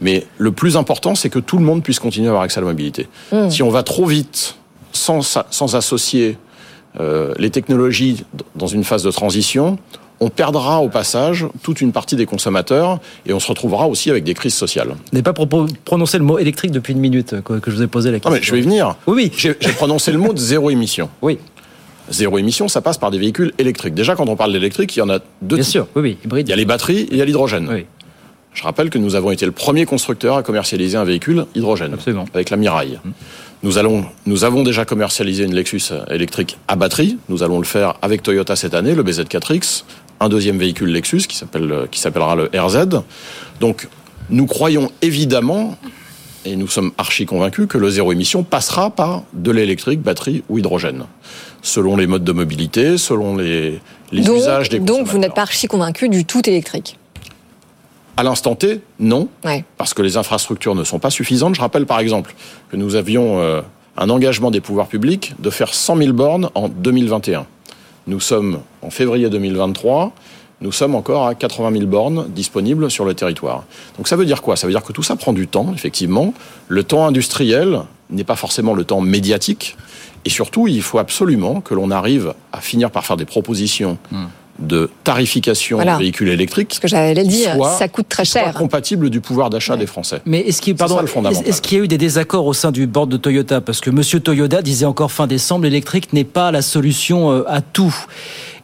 Mais 0.00 0.26
le 0.38 0.52
plus 0.52 0.76
important, 0.76 1.14
c'est 1.14 1.30
que 1.30 1.38
tout 1.38 1.58
le 1.58 1.64
monde 1.64 1.82
puisse 1.82 1.98
continuer 1.98 2.28
à 2.28 2.30
avoir 2.30 2.44
accès 2.44 2.58
à 2.58 2.62
la 2.62 2.68
mobilité. 2.68 3.08
Mmh. 3.30 3.50
Si 3.50 3.62
on 3.62 3.70
va 3.70 3.82
trop 3.82 4.06
vite, 4.06 4.56
sans, 4.92 5.22
sans 5.22 5.74
associer 5.74 6.38
euh, 7.00 7.34
les 7.38 7.50
technologies 7.50 8.24
dans 8.54 8.66
une 8.66 8.84
phase 8.84 9.02
de 9.02 9.10
transition, 9.10 9.78
on 10.22 10.30
perdra 10.30 10.80
au 10.80 10.88
passage 10.88 11.46
toute 11.62 11.80
une 11.80 11.90
partie 11.90 12.14
des 12.14 12.26
consommateurs 12.26 13.00
et 13.26 13.32
on 13.32 13.40
se 13.40 13.48
retrouvera 13.48 13.88
aussi 13.88 14.08
avec 14.08 14.22
des 14.22 14.34
crises 14.34 14.54
sociales. 14.54 14.88
Vous 14.88 14.94
n'avez 15.12 15.22
pas 15.22 15.34
prononcé 15.84 16.16
le 16.18 16.24
mot 16.24 16.38
électrique 16.38 16.70
depuis 16.70 16.92
une 16.92 17.00
minute 17.00 17.34
que 17.42 17.70
je 17.70 17.76
vous 17.76 17.82
ai 17.82 17.88
posé 17.88 18.10
la 18.10 18.18
question. 18.18 18.30
Non, 18.30 18.36
mais 18.36 18.42
je 18.42 18.52
vais 18.52 18.58
y 18.58 18.62
venir. 18.62 18.94
Oui, 19.08 19.30
oui. 19.30 19.32
J'ai 19.36 19.54
prononcé 19.54 20.12
le 20.12 20.18
mot 20.18 20.32
de 20.32 20.38
zéro 20.38 20.70
émission. 20.70 21.08
Oui. 21.22 21.38
Zéro 22.08 22.38
émission, 22.38 22.68
ça 22.68 22.80
passe 22.80 22.98
par 22.98 23.10
des 23.10 23.18
véhicules 23.18 23.52
électriques. 23.58 23.94
Déjà, 23.94 24.14
quand 24.14 24.28
on 24.28 24.36
parle 24.36 24.52
d'électrique, 24.52 24.94
il 24.96 25.00
y 25.00 25.02
en 25.02 25.10
a 25.10 25.18
deux 25.40 25.56
Bien 25.56 25.64
types. 25.64 25.72
sûr, 25.72 25.86
oui, 25.96 26.02
oui, 26.02 26.18
hybride. 26.24 26.48
Il 26.48 26.50
y 26.50 26.52
a 26.52 26.56
les 26.56 26.64
batteries 26.64 27.00
et 27.00 27.08
il 27.12 27.16
y 27.16 27.22
a 27.22 27.24
l'hydrogène. 27.24 27.68
Oui. 27.70 27.86
Je 28.54 28.62
rappelle 28.62 28.90
que 28.90 28.98
nous 28.98 29.14
avons 29.14 29.30
été 29.30 29.46
le 29.46 29.52
premier 29.52 29.86
constructeur 29.86 30.36
à 30.36 30.42
commercialiser 30.42 30.98
un 30.98 31.04
véhicule 31.04 31.46
hydrogène. 31.54 31.94
Absolument. 31.94 32.26
Avec 32.34 32.50
la 32.50 32.58
Miraille. 32.58 33.00
Mmh. 33.02 33.10
Nous, 33.62 33.78
allons, 33.78 34.04
nous 34.26 34.42
avons 34.42 34.64
déjà 34.64 34.84
commercialisé 34.84 35.44
une 35.44 35.54
Lexus 35.54 35.92
électrique 36.10 36.58
à 36.66 36.74
batterie. 36.74 37.18
Nous 37.28 37.44
allons 37.44 37.58
le 37.58 37.64
faire 37.64 37.94
avec 38.02 38.22
Toyota 38.22 38.56
cette 38.56 38.74
année, 38.74 38.94
le 38.94 39.04
BZ4X, 39.04 39.84
un 40.22 40.28
deuxième 40.28 40.58
véhicule 40.58 40.90
Lexus 40.90 41.22
qui 41.28 41.36
s'appelle 41.36 41.88
qui 41.90 42.00
s'appellera 42.00 42.36
le 42.36 42.50
RZ. 42.54 43.02
Donc 43.60 43.88
nous 44.30 44.46
croyons 44.46 44.90
évidemment 45.02 45.76
et 46.44 46.56
nous 46.56 46.68
sommes 46.68 46.92
archi 46.98 47.26
convaincus 47.26 47.66
que 47.68 47.78
le 47.78 47.90
zéro 47.90 48.12
émission 48.12 48.42
passera 48.42 48.90
par 48.90 49.22
de 49.32 49.50
l'électrique, 49.50 50.00
batterie 50.00 50.42
ou 50.48 50.58
hydrogène, 50.58 51.04
selon 51.62 51.96
les 51.96 52.06
modes 52.06 52.24
de 52.24 52.32
mobilité, 52.32 52.98
selon 52.98 53.36
les, 53.36 53.80
les 54.10 54.22
donc, 54.22 54.38
usages 54.38 54.68
des 54.68 54.80
Donc 54.80 55.06
vous 55.06 55.18
n'êtes 55.18 55.34
pas 55.34 55.42
archi 55.42 55.68
convaincu 55.68 56.08
du 56.08 56.24
tout 56.24 56.48
électrique 56.48 56.98
à 58.16 58.22
l'instant 58.22 58.54
T, 58.54 58.80
non, 59.00 59.28
ouais. 59.44 59.64
parce 59.78 59.94
que 59.94 60.02
les 60.02 60.18
infrastructures 60.18 60.74
ne 60.74 60.84
sont 60.84 60.98
pas 60.98 61.10
suffisantes. 61.10 61.54
Je 61.54 61.60
rappelle 61.60 61.86
par 61.86 61.98
exemple 61.98 62.34
que 62.70 62.76
nous 62.76 62.94
avions 62.94 63.40
euh, 63.40 63.62
un 63.96 64.10
engagement 64.10 64.50
des 64.50 64.60
pouvoirs 64.60 64.86
publics 64.86 65.34
de 65.38 65.50
faire 65.50 65.72
100 65.72 65.96
000 65.96 66.12
bornes 66.12 66.50
en 66.54 66.68
2021. 66.68 67.46
Nous 68.06 68.20
sommes 68.20 68.60
en 68.82 68.90
février 68.90 69.28
2023, 69.30 70.12
nous 70.60 70.72
sommes 70.72 70.94
encore 70.94 71.26
à 71.26 71.34
80 71.34 71.72
000 71.72 71.86
bornes 71.86 72.28
disponibles 72.28 72.90
sur 72.90 73.04
le 73.04 73.14
territoire. 73.14 73.64
Donc 73.96 74.06
ça 74.08 74.16
veut 74.16 74.24
dire 74.24 74.42
quoi? 74.42 74.56
Ça 74.56 74.66
veut 74.66 74.72
dire 74.72 74.84
que 74.84 74.92
tout 74.92 75.02
ça 75.02 75.16
prend 75.16 75.32
du 75.32 75.48
temps, 75.48 75.72
effectivement. 75.74 76.34
Le 76.68 76.84
temps 76.84 77.06
industriel 77.06 77.80
n'est 78.10 78.24
pas 78.24 78.36
forcément 78.36 78.74
le 78.74 78.84
temps 78.84 79.00
médiatique. 79.00 79.76
Et 80.24 80.30
surtout, 80.30 80.68
il 80.68 80.82
faut 80.82 80.98
absolument 80.98 81.60
que 81.60 81.74
l'on 81.74 81.90
arrive 81.90 82.34
à 82.52 82.60
finir 82.60 82.92
par 82.92 83.04
faire 83.04 83.16
des 83.16 83.24
propositions 83.24 83.98
mmh 84.12 84.26
de 84.58 84.90
tarification 85.04 85.78
voilà. 85.78 85.96
des 85.96 86.04
véhicules 86.04 86.28
électriques. 86.28 86.68
Parce 86.68 86.80
que 86.80 86.88
j'allais 86.88 87.24
dire, 87.24 87.56
ça 87.78 87.88
coûte 87.88 88.08
très 88.08 88.24
cher. 88.24 88.52
compatible 88.54 89.10
du 89.10 89.20
pouvoir 89.20 89.50
d'achat 89.50 89.74
ouais. 89.74 89.80
des 89.80 89.86
Français. 89.86 90.20
Mais 90.26 90.40
est-ce 90.40 90.60
qu'il 90.60 90.74
pardon, 90.76 91.00
est-ce 91.00 91.40
est 91.40 91.60
qu'il 91.60 91.78
y 91.78 91.80
a 91.80 91.84
eu 91.84 91.88
des 91.88 91.98
désaccords 91.98 92.46
au 92.46 92.52
sein 92.52 92.70
du 92.70 92.86
board 92.86 93.08
de 93.10 93.16
Toyota? 93.16 93.60
Parce 93.60 93.80
que 93.80 93.90
Monsieur 93.90 94.20
Toyota 94.20 94.62
disait 94.62 94.86
encore 94.86 95.12
fin 95.12 95.26
décembre, 95.26 95.64
l'électrique 95.64 96.12
n'est 96.12 96.24
pas 96.24 96.50
la 96.50 96.62
solution 96.62 97.32
euh, 97.32 97.44
à 97.48 97.60
tout. 97.60 97.94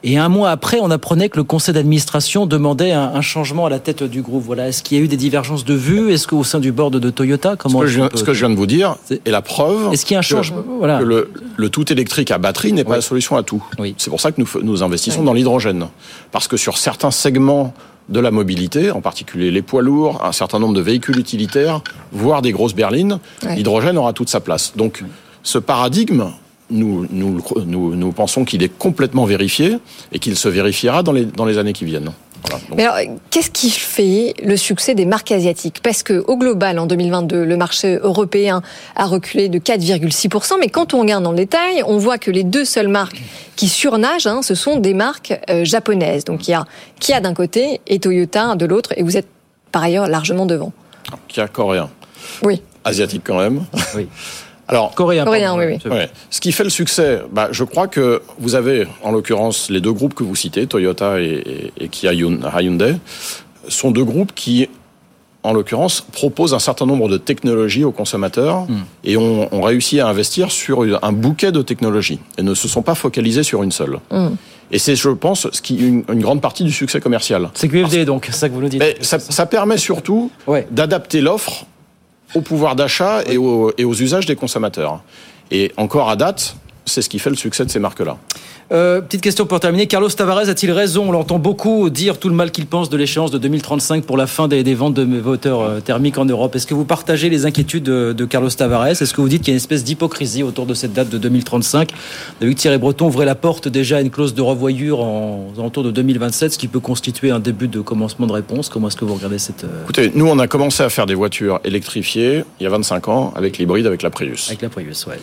Et 0.04 0.16
un 0.16 0.28
mois 0.28 0.50
après, 0.50 0.78
on 0.80 0.90
apprenait 0.90 1.28
que 1.28 1.36
le 1.36 1.44
conseil 1.44 1.74
d'administration 1.74 2.46
demandait 2.46 2.92
un, 2.92 3.20
changement 3.20 3.66
à 3.66 3.70
la 3.70 3.80
tête 3.80 4.04
du 4.04 4.22
groupe. 4.22 4.44
Voilà. 4.44 4.68
Est-ce 4.68 4.82
qu'il 4.82 4.96
y 4.96 5.00
a 5.00 5.04
eu 5.04 5.08
des 5.08 5.16
divergences 5.16 5.64
de 5.64 5.74
vues? 5.74 6.12
Est-ce 6.12 6.28
qu'au 6.28 6.44
sein 6.44 6.60
du 6.60 6.70
board 6.70 6.96
de 6.96 7.10
Toyota, 7.10 7.56
comment 7.56 7.80
ce 7.80 7.84
que, 7.84 7.90
je, 7.90 8.02
ce 8.14 8.22
que 8.22 8.32
je 8.32 8.38
viens 8.38 8.50
de 8.50 8.54
vous 8.54 8.66
dire 8.66 8.96
est 9.10 9.30
la 9.30 9.42
preuve. 9.42 9.92
Est-ce 9.92 10.06
qu'il 10.06 10.14
y 10.14 10.16
a 10.16 10.20
un 10.20 10.22
changement? 10.22 10.62
Que, 10.80 11.04
le, 11.04 11.32
le, 11.56 11.68
tout 11.68 11.92
électrique 11.92 12.30
à 12.30 12.38
batterie 12.38 12.72
n'est 12.72 12.84
pas 12.84 12.96
la 12.96 13.02
solution 13.02 13.36
à 13.36 13.42
tout. 13.42 13.62
Oui. 13.78 13.94
C'est 13.98 14.10
pour 14.10 14.20
ça 14.20 14.30
que 14.30 14.40
nous, 14.40 14.48
nous 14.62 14.82
investissons 14.82 15.24
dans 15.24 15.32
l'hydrogène, 15.32 15.88
parce 16.30 16.46
que 16.46 16.56
sur 16.56 16.78
certains 16.78 17.10
segments 17.10 17.74
de 18.08 18.20
la 18.20 18.30
mobilité, 18.30 18.90
en 18.90 19.00
particulier 19.00 19.50
les 19.50 19.62
poids 19.62 19.82
lourds, 19.82 20.24
un 20.24 20.32
certain 20.32 20.58
nombre 20.58 20.74
de 20.74 20.80
véhicules 20.80 21.18
utilitaires, 21.18 21.82
voire 22.12 22.40
des 22.40 22.52
grosses 22.52 22.74
berlines, 22.74 23.18
l'hydrogène 23.42 23.98
aura 23.98 24.12
toute 24.12 24.28
sa 24.28 24.40
place. 24.40 24.72
Donc 24.76 25.04
ce 25.42 25.58
paradigme, 25.58 26.26
nous, 26.70 27.06
nous, 27.10 27.40
nous, 27.66 28.12
pensons 28.12 28.44
qu'il 28.44 28.62
est 28.62 28.76
complètement 28.76 29.24
vérifié 29.24 29.78
et 30.12 30.18
qu'il 30.18 30.36
se 30.36 30.48
vérifiera 30.48 31.02
dans 31.02 31.12
les, 31.12 31.24
dans 31.24 31.44
les 31.44 31.58
années 31.58 31.72
qui 31.72 31.84
viennent. 31.84 32.12
Mais 32.76 32.86
alors, 32.86 33.14
qu'est-ce 33.30 33.50
qui 33.50 33.70
fait 33.70 34.34
le 34.42 34.56
succès 34.56 34.94
des 34.94 35.06
marques 35.06 35.32
asiatiques? 35.32 35.80
Parce 35.82 36.02
que 36.02 36.24
au 36.26 36.36
global, 36.36 36.78
en 36.78 36.86
2022, 36.86 37.44
le 37.44 37.56
marché 37.56 37.98
européen 38.00 38.62
a 38.96 39.06
reculé 39.06 39.48
de 39.48 39.58
4,6%, 39.58 40.54
mais 40.60 40.68
quand 40.68 40.94
on 40.94 41.00
regarde 41.00 41.24
dans 41.24 41.32
le 41.32 41.36
détail, 41.36 41.82
on 41.86 41.98
voit 41.98 42.18
que 42.18 42.30
les 42.30 42.44
deux 42.44 42.64
seules 42.64 42.88
marques 42.88 43.20
qui 43.56 43.68
surnagent, 43.68 44.26
hein, 44.26 44.42
ce 44.42 44.54
sont 44.54 44.76
des 44.76 44.94
marques 44.94 45.38
euh, 45.50 45.64
japonaises. 45.64 46.24
Donc 46.24 46.48
il 46.48 46.52
y 46.52 46.54
a 46.54 46.64
Kia 47.00 47.20
d'un 47.20 47.34
côté 47.34 47.80
et 47.86 47.98
Toyota 47.98 48.54
de 48.54 48.66
l'autre, 48.66 48.92
et 48.96 49.02
vous 49.02 49.16
êtes 49.16 49.28
par 49.72 49.82
ailleurs 49.82 50.06
largement 50.06 50.46
devant. 50.46 50.72
Kia 51.26 51.48
coréen. 51.48 51.90
Oui. 52.42 52.62
Asiatique 52.84 53.22
quand 53.24 53.38
même. 53.38 53.64
Oui. 53.94 54.06
Alors, 54.68 54.94
coréen. 54.94 55.24
Coréen, 55.24 55.56
oui, 55.56 55.78
oui. 55.84 55.98
Ce 56.30 56.40
qui 56.40 56.52
fait 56.52 56.64
le 56.64 56.70
succès, 56.70 57.22
bah, 57.32 57.48
je 57.50 57.64
crois 57.64 57.88
que 57.88 58.22
vous 58.38 58.54
avez, 58.54 58.86
en 59.02 59.10
l'occurrence, 59.12 59.70
les 59.70 59.80
deux 59.80 59.92
groupes 59.92 60.14
que 60.14 60.22
vous 60.22 60.36
citez, 60.36 60.66
Toyota 60.66 61.20
et, 61.20 61.72
et, 61.80 61.88
Kia 61.88 62.12
Hyundai, 62.12 62.96
sont 63.66 63.90
deux 63.90 64.04
groupes 64.04 64.32
qui, 64.34 64.68
en 65.42 65.54
l'occurrence, 65.54 66.02
proposent 66.02 66.52
un 66.52 66.58
certain 66.58 66.84
nombre 66.84 67.08
de 67.08 67.16
technologies 67.16 67.84
aux 67.84 67.92
consommateurs 67.92 68.66
hmm. 68.68 68.84
et 69.04 69.16
ont, 69.16 69.62
réussi 69.62 70.00
à 70.00 70.08
investir 70.08 70.50
sur 70.50 70.84
un 71.02 71.12
bouquet 71.12 71.50
de 71.50 71.62
technologies 71.62 72.20
et 72.36 72.42
ne 72.42 72.52
se 72.54 72.68
sont 72.68 72.82
pas 72.82 72.94
focalisés 72.94 73.42
sur 73.42 73.62
une 73.62 73.72
seule. 73.72 73.98
Hmm. 74.10 74.34
Et 74.70 74.78
c'est, 74.78 74.96
je 74.96 75.08
pense, 75.08 75.48
ce 75.50 75.62
qui 75.62 75.76
une, 75.76 76.04
une, 76.12 76.20
grande 76.20 76.42
partie 76.42 76.62
du 76.62 76.72
succès 76.72 77.00
commercial. 77.00 77.48
C'est 77.54 77.68
QFD, 77.68 78.04
donc, 78.04 78.26
c'est 78.26 78.32
ça 78.32 78.48
que 78.50 78.54
vous 78.54 78.60
nous 78.60 78.68
dites. 78.68 78.82
ça, 79.00 79.18
ça, 79.18 79.46
permet 79.46 79.78
surtout 79.78 80.30
d'adapter 80.70 81.22
l'offre 81.22 81.64
au 82.34 82.40
pouvoir 82.40 82.76
d'achat 82.76 83.22
et, 83.26 83.36
aux, 83.36 83.72
et 83.78 83.84
aux 83.84 83.94
usages 83.94 84.26
des 84.26 84.36
consommateurs. 84.36 85.00
Et 85.50 85.72
encore 85.76 86.10
à 86.10 86.16
date, 86.16 86.56
c'est 86.88 87.02
ce 87.02 87.08
qui 87.08 87.18
fait 87.18 87.30
le 87.30 87.36
succès 87.36 87.64
de 87.64 87.70
ces 87.70 87.78
marques-là. 87.78 88.18
Euh, 88.70 89.00
petite 89.00 89.22
question 89.22 89.46
pour 89.46 89.60
terminer. 89.60 89.86
Carlos 89.86 90.08
Tavares 90.08 90.48
a-t-il 90.48 90.70
raison? 90.72 91.08
On 91.08 91.12
l'entend 91.12 91.38
beaucoup 91.38 91.88
dire 91.88 92.18
tout 92.18 92.28
le 92.28 92.34
mal 92.34 92.50
qu'il 92.50 92.66
pense 92.66 92.90
de 92.90 92.96
l'échéance 92.96 93.30
de 93.30 93.38
2035 93.38 94.04
pour 94.04 94.16
la 94.16 94.26
fin 94.26 94.46
des, 94.46 94.62
ventes 94.74 94.94
de 94.94 95.04
moteurs 95.04 95.60
euh, 95.62 95.80
thermiques 95.80 96.18
en 96.18 96.26
Europe. 96.26 96.54
Est-ce 96.54 96.66
que 96.66 96.74
vous 96.74 96.84
partagez 96.84 97.30
les 97.30 97.46
inquiétudes 97.46 97.84
de, 97.84 98.24
Carlos 98.26 98.50
Tavares? 98.50 98.88
Est-ce 98.88 99.14
que 99.14 99.20
vous 99.20 99.28
dites 99.28 99.42
qu'il 99.42 99.52
y 99.52 99.54
a 99.54 99.56
une 99.56 99.62
espèce 99.62 99.84
d'hypocrisie 99.84 100.42
autour 100.42 100.66
de 100.66 100.74
cette 100.74 100.92
date 100.92 101.08
de 101.08 101.16
2035 101.16 101.90
On 102.40 102.44
a 102.44 102.46
vu 102.46 102.54
que 102.54 102.60
Thierry 102.60 102.78
Breton 102.78 103.06
ouvrait 103.06 103.24
la 103.24 103.34
porte 103.34 103.68
déjà 103.68 103.98
à 103.98 104.00
une 104.00 104.10
clause 104.10 104.34
de 104.34 104.42
revoyure 104.42 105.00
en, 105.00 105.52
autour 105.56 105.82
de 105.82 105.90
2027, 105.90 106.52
ce 106.52 106.58
qui 106.58 106.68
peut 106.68 106.80
constituer 106.80 107.30
un 107.30 107.40
début 107.40 107.68
de 107.68 107.80
commencement 107.80 108.26
de 108.26 108.32
réponse. 108.32 108.68
Comment 108.68 108.88
est-ce 108.88 108.96
que 108.96 109.04
vous 109.04 109.14
regardez 109.14 109.38
cette... 109.38 109.64
Euh, 109.64 109.84
Écoutez, 109.84 110.12
nous 110.14 110.26
on 110.26 110.38
a 110.38 110.46
commencé 110.46 110.82
à 110.82 110.90
faire 110.90 111.06
des 111.06 111.14
voitures 111.14 111.60
électrifiées 111.64 112.44
il 112.60 112.64
y 112.64 112.66
a 112.66 112.70
25 112.70 113.08
ans 113.08 113.32
avec 113.34 113.58
l'hybride, 113.58 113.86
avec 113.86 114.02
la 114.02 114.10
Prius. 114.10 114.48
Avec 114.48 114.62
la 114.62 114.68
Prius, 114.68 115.06
ouais. 115.06 115.18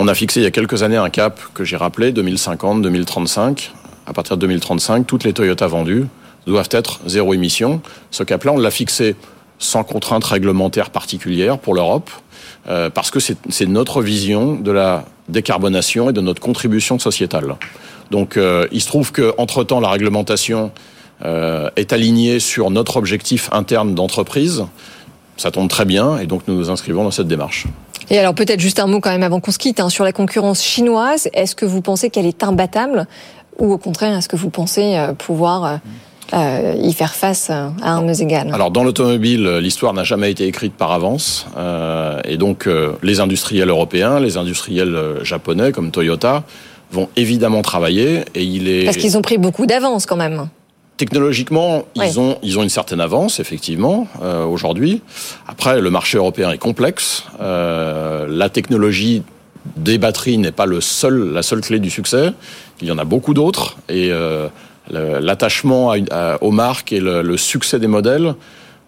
On 0.00 0.06
a 0.06 0.14
fixé 0.14 0.38
il 0.38 0.44
y 0.44 0.46
a 0.46 0.52
quelques 0.52 0.84
années 0.84 0.96
un 0.96 1.10
cap 1.10 1.40
que 1.54 1.64
j'ai 1.64 1.76
rappelé, 1.76 2.12
2050, 2.12 2.82
2035. 2.82 3.72
À 4.06 4.12
partir 4.12 4.36
de 4.36 4.42
2035, 4.42 5.04
toutes 5.04 5.24
les 5.24 5.32
Toyota 5.32 5.66
vendues 5.66 6.06
doivent 6.46 6.68
être 6.70 7.00
zéro 7.06 7.34
émission. 7.34 7.82
Ce 8.12 8.22
cap-là, 8.22 8.52
on 8.52 8.58
l'a 8.58 8.70
fixé 8.70 9.16
sans 9.58 9.82
contrainte 9.82 10.22
réglementaire 10.22 10.90
particulière 10.90 11.58
pour 11.58 11.74
l'Europe, 11.74 12.10
euh, 12.68 12.90
parce 12.90 13.10
que 13.10 13.18
c'est 13.18 13.66
notre 13.66 14.00
vision 14.00 14.54
de 14.54 14.70
la 14.70 15.04
décarbonation 15.28 16.10
et 16.10 16.12
de 16.12 16.20
notre 16.20 16.40
contribution 16.40 17.00
sociétale. 17.00 17.56
Donc 18.12 18.36
euh, 18.36 18.68
il 18.70 18.80
se 18.80 18.86
trouve 18.86 19.10
qu'entre-temps, 19.10 19.80
la 19.80 19.90
réglementation 19.90 20.70
euh, 21.24 21.70
est 21.74 21.92
alignée 21.92 22.38
sur 22.38 22.70
notre 22.70 22.98
objectif 22.98 23.48
interne 23.50 23.96
d'entreprise. 23.96 24.64
Ça 25.36 25.50
tombe 25.50 25.68
très 25.68 25.86
bien 25.86 26.18
et 26.18 26.26
donc 26.26 26.42
nous 26.46 26.54
nous 26.54 26.70
inscrivons 26.70 27.02
dans 27.02 27.10
cette 27.10 27.26
démarche. 27.26 27.66
Et 28.10 28.18
alors 28.18 28.34
peut-être 28.34 28.60
juste 28.60 28.80
un 28.80 28.86
mot 28.86 29.00
quand 29.00 29.10
même 29.10 29.22
avant 29.22 29.40
qu'on 29.40 29.50
se 29.50 29.58
quitte 29.58 29.80
hein, 29.80 29.90
sur 29.90 30.04
la 30.04 30.12
concurrence 30.12 30.62
chinoise. 30.62 31.28
Est-ce 31.34 31.54
que 31.54 31.66
vous 31.66 31.82
pensez 31.82 32.10
qu'elle 32.10 32.26
est 32.26 32.42
imbattable 32.42 33.06
ou 33.58 33.72
au 33.72 33.78
contraire 33.78 34.16
est-ce 34.16 34.28
que 34.28 34.36
vous 34.36 34.50
pensez 34.50 34.96
euh, 34.96 35.12
pouvoir 35.12 35.64
euh, 35.64 35.76
euh, 36.34 36.74
y 36.80 36.92
faire 36.92 37.14
face 37.14 37.50
à 37.50 37.72
armes 37.82 38.12
égales? 38.18 38.50
Alors 38.54 38.70
dans 38.70 38.84
l'automobile, 38.84 39.58
l'histoire 39.60 39.92
n'a 39.92 40.04
jamais 40.04 40.30
été 40.30 40.46
écrite 40.46 40.74
par 40.74 40.92
avance, 40.92 41.46
et 42.24 42.36
donc 42.36 42.68
les 43.02 43.20
industriels 43.20 43.68
européens, 43.68 44.20
les 44.20 44.36
industriels 44.36 44.96
japonais 45.22 45.72
comme 45.72 45.90
Toyota 45.90 46.44
vont 46.90 47.08
évidemment 47.16 47.62
travailler, 47.62 48.24
et 48.34 48.42
il 48.42 48.68
est 48.68 48.84
parce 48.84 48.96
qu'ils 48.96 49.18
ont 49.18 49.22
pris 49.22 49.38
beaucoup 49.38 49.66
d'avance 49.66 50.06
quand 50.06 50.16
même. 50.16 50.48
Technologiquement, 50.98 51.84
ils 51.94 52.18
ont 52.18 52.38
ils 52.42 52.58
ont 52.58 52.64
une 52.64 52.68
certaine 52.68 53.00
avance 53.00 53.38
effectivement 53.38 54.08
euh, 54.20 54.44
aujourd'hui. 54.44 55.00
Après, 55.46 55.80
le 55.80 55.90
marché 55.90 56.18
européen 56.18 56.50
est 56.50 56.58
complexe. 56.58 57.22
Euh, 57.40 58.26
la 58.28 58.48
technologie 58.48 59.22
des 59.76 59.96
batteries 59.96 60.38
n'est 60.38 60.50
pas 60.50 60.66
le 60.66 60.80
seul 60.80 61.32
la 61.32 61.42
seule 61.44 61.60
clé 61.60 61.78
du 61.78 61.88
succès. 61.88 62.32
Il 62.82 62.88
y 62.88 62.90
en 62.90 62.98
a 62.98 63.04
beaucoup 63.04 63.32
d'autres 63.32 63.76
et 63.88 64.10
euh, 64.10 64.48
l'attachement 64.90 65.94
aux 66.40 66.50
marques 66.50 66.92
et 66.92 66.98
le, 66.98 67.22
le, 67.22 67.36
succès 67.36 67.78
des 67.78 67.86
modèles 67.86 68.34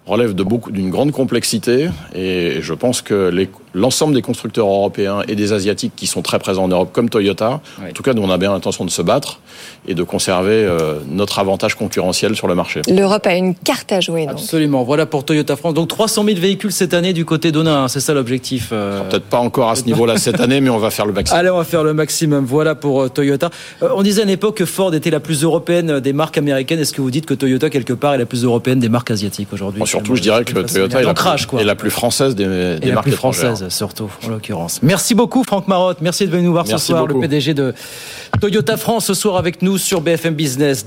relève 0.07 0.35
de 0.35 0.43
beaucoup 0.43 0.73
d'une 0.73 0.91
grande 0.91 1.13
complexité 1.13 1.91
et 2.13 2.59
je 2.61 2.75
pense 2.75 3.03
que 3.03 3.31
l'ensemble 3.75 4.15
des 4.15 4.23
constructeurs 4.23 4.67
européens 4.67 5.23
et 5.29 5.37
des 5.37 5.53
asiatiques 5.53 5.93
qui 5.97 6.07
sont 6.07 6.23
très 6.23 6.39
présents 6.39 6.65
en 6.65 6.69
Europe 6.69 6.91
comme 6.93 7.09
Toyota, 7.09 7.61
en 7.81 7.93
tout 7.93 8.03
cas 8.03 8.15
nous 8.15 8.23
on 8.23 8.31
a 8.31 8.39
bien 8.39 8.53
l'intention 8.53 8.85
de 8.85 8.91
se 8.91 9.03
battre 9.03 9.41
et 9.87 9.95
de 9.95 10.03
conserver 10.03 10.65
euh, 10.65 10.99
notre 11.09 11.39
avantage 11.39 11.75
concurrentiel 11.75 12.35
sur 12.37 12.49
le 12.49 12.55
marché. 12.55 12.83
L'Europe 12.89 13.27
a 13.27 13.35
une 13.35 13.55
carte 13.55 13.93
à 13.93 14.01
jouer. 14.01 14.27
Absolument. 14.29 14.83
Voilà 14.85 15.07
pour 15.07 15.25
Toyota 15.25 15.57
France. 15.57 15.75
Donc 15.75 15.89
300 15.89 16.25
000 16.25 16.39
véhicules 16.39 16.73
cette 16.73 16.95
année 16.95 17.13
du 17.13 17.25
côté 17.25 17.53
d'Ona, 17.53 17.83
hein, 17.83 17.89
c'est 17.89 18.01
ça 18.01 18.15
l'objectif. 18.15 18.71
Euh... 18.73 19.09
Peut-être 19.09 19.25
pas 19.25 19.39
encore 19.39 19.71
à 19.71 19.77
ce 19.77 19.85
niveau-là 19.85 20.17
cette 20.17 20.41
année, 20.41 20.61
mais 20.61 20.71
on 20.71 20.79
va 20.79 20.91
faire 20.91 21.07
le 21.07 21.13
maximum. 21.13 21.41
Allez, 21.41 21.51
on 21.51 21.59
va 21.59 21.65
faire 21.65 21.85
le 21.85 21.95
maximum. 21.95 22.45
Voilà 22.45 22.75
pour 22.75 23.03
euh, 23.03 23.09
Toyota. 23.09 23.51
Euh, 23.83 23.89
on 23.95 24.03
disait 24.03 24.23
à 24.23 24.27
l'époque 24.27 24.57
que 24.57 24.67
Ford 24.67 24.95
était 24.95 25.11
la 25.11 25.21
plus 25.21 25.43
européenne 25.43 26.01
des 26.01 26.13
marques 26.13 26.39
américaines. 26.39 26.81
Est-ce 26.81 26.93
que 26.93 27.03
vous 27.03 27.11
dites 27.11 27.27
que 27.27 27.35
Toyota 27.35 27.71
quelque 27.71 27.93
part 27.93 28.15
est 28.15 28.19
la 28.19 28.27
plus 28.27 28.45
européenne 28.45 28.81
des 28.81 28.89
marques 28.89 29.11
asiatiques 29.11 29.53
aujourd'hui? 29.53 29.83
Surtout, 29.87 30.17
je 30.17 30.23
dirais 30.23 30.45
que 30.45 30.53
Toyota 30.53 31.01
est 31.01 31.05
la, 31.05 31.15
plus, 31.15 31.59
est 31.59 31.65
la, 31.65 31.75
plus, 31.75 31.91
française 31.91 32.35
des, 32.35 32.79
des 32.79 32.93
marques 32.93 33.09
la 33.09 33.60
surtout 33.69 34.11
en 34.25 34.29
l'occurrence. 34.29 34.83
Merci 34.83 35.15
beaucoup 35.15 35.45
Franck 35.45 35.69
Marotte. 35.69 35.99
Merci 36.01 36.27
de 36.27 36.31
venir 36.31 36.45
nous 36.47 36.53
voir 36.53 36.67
ce 36.67 36.79
soir, 36.79 37.07
le 37.07 37.19
PDG 37.19 37.55
de 37.55 37.75
Toyota 38.41 38.77
France 38.77 39.07
ce 39.07 39.15
soir 39.15 39.37
avec 39.37 39.63
nous 39.63 39.79
sur 39.79 40.01
BFM 40.01 40.35
Business. 40.35 40.79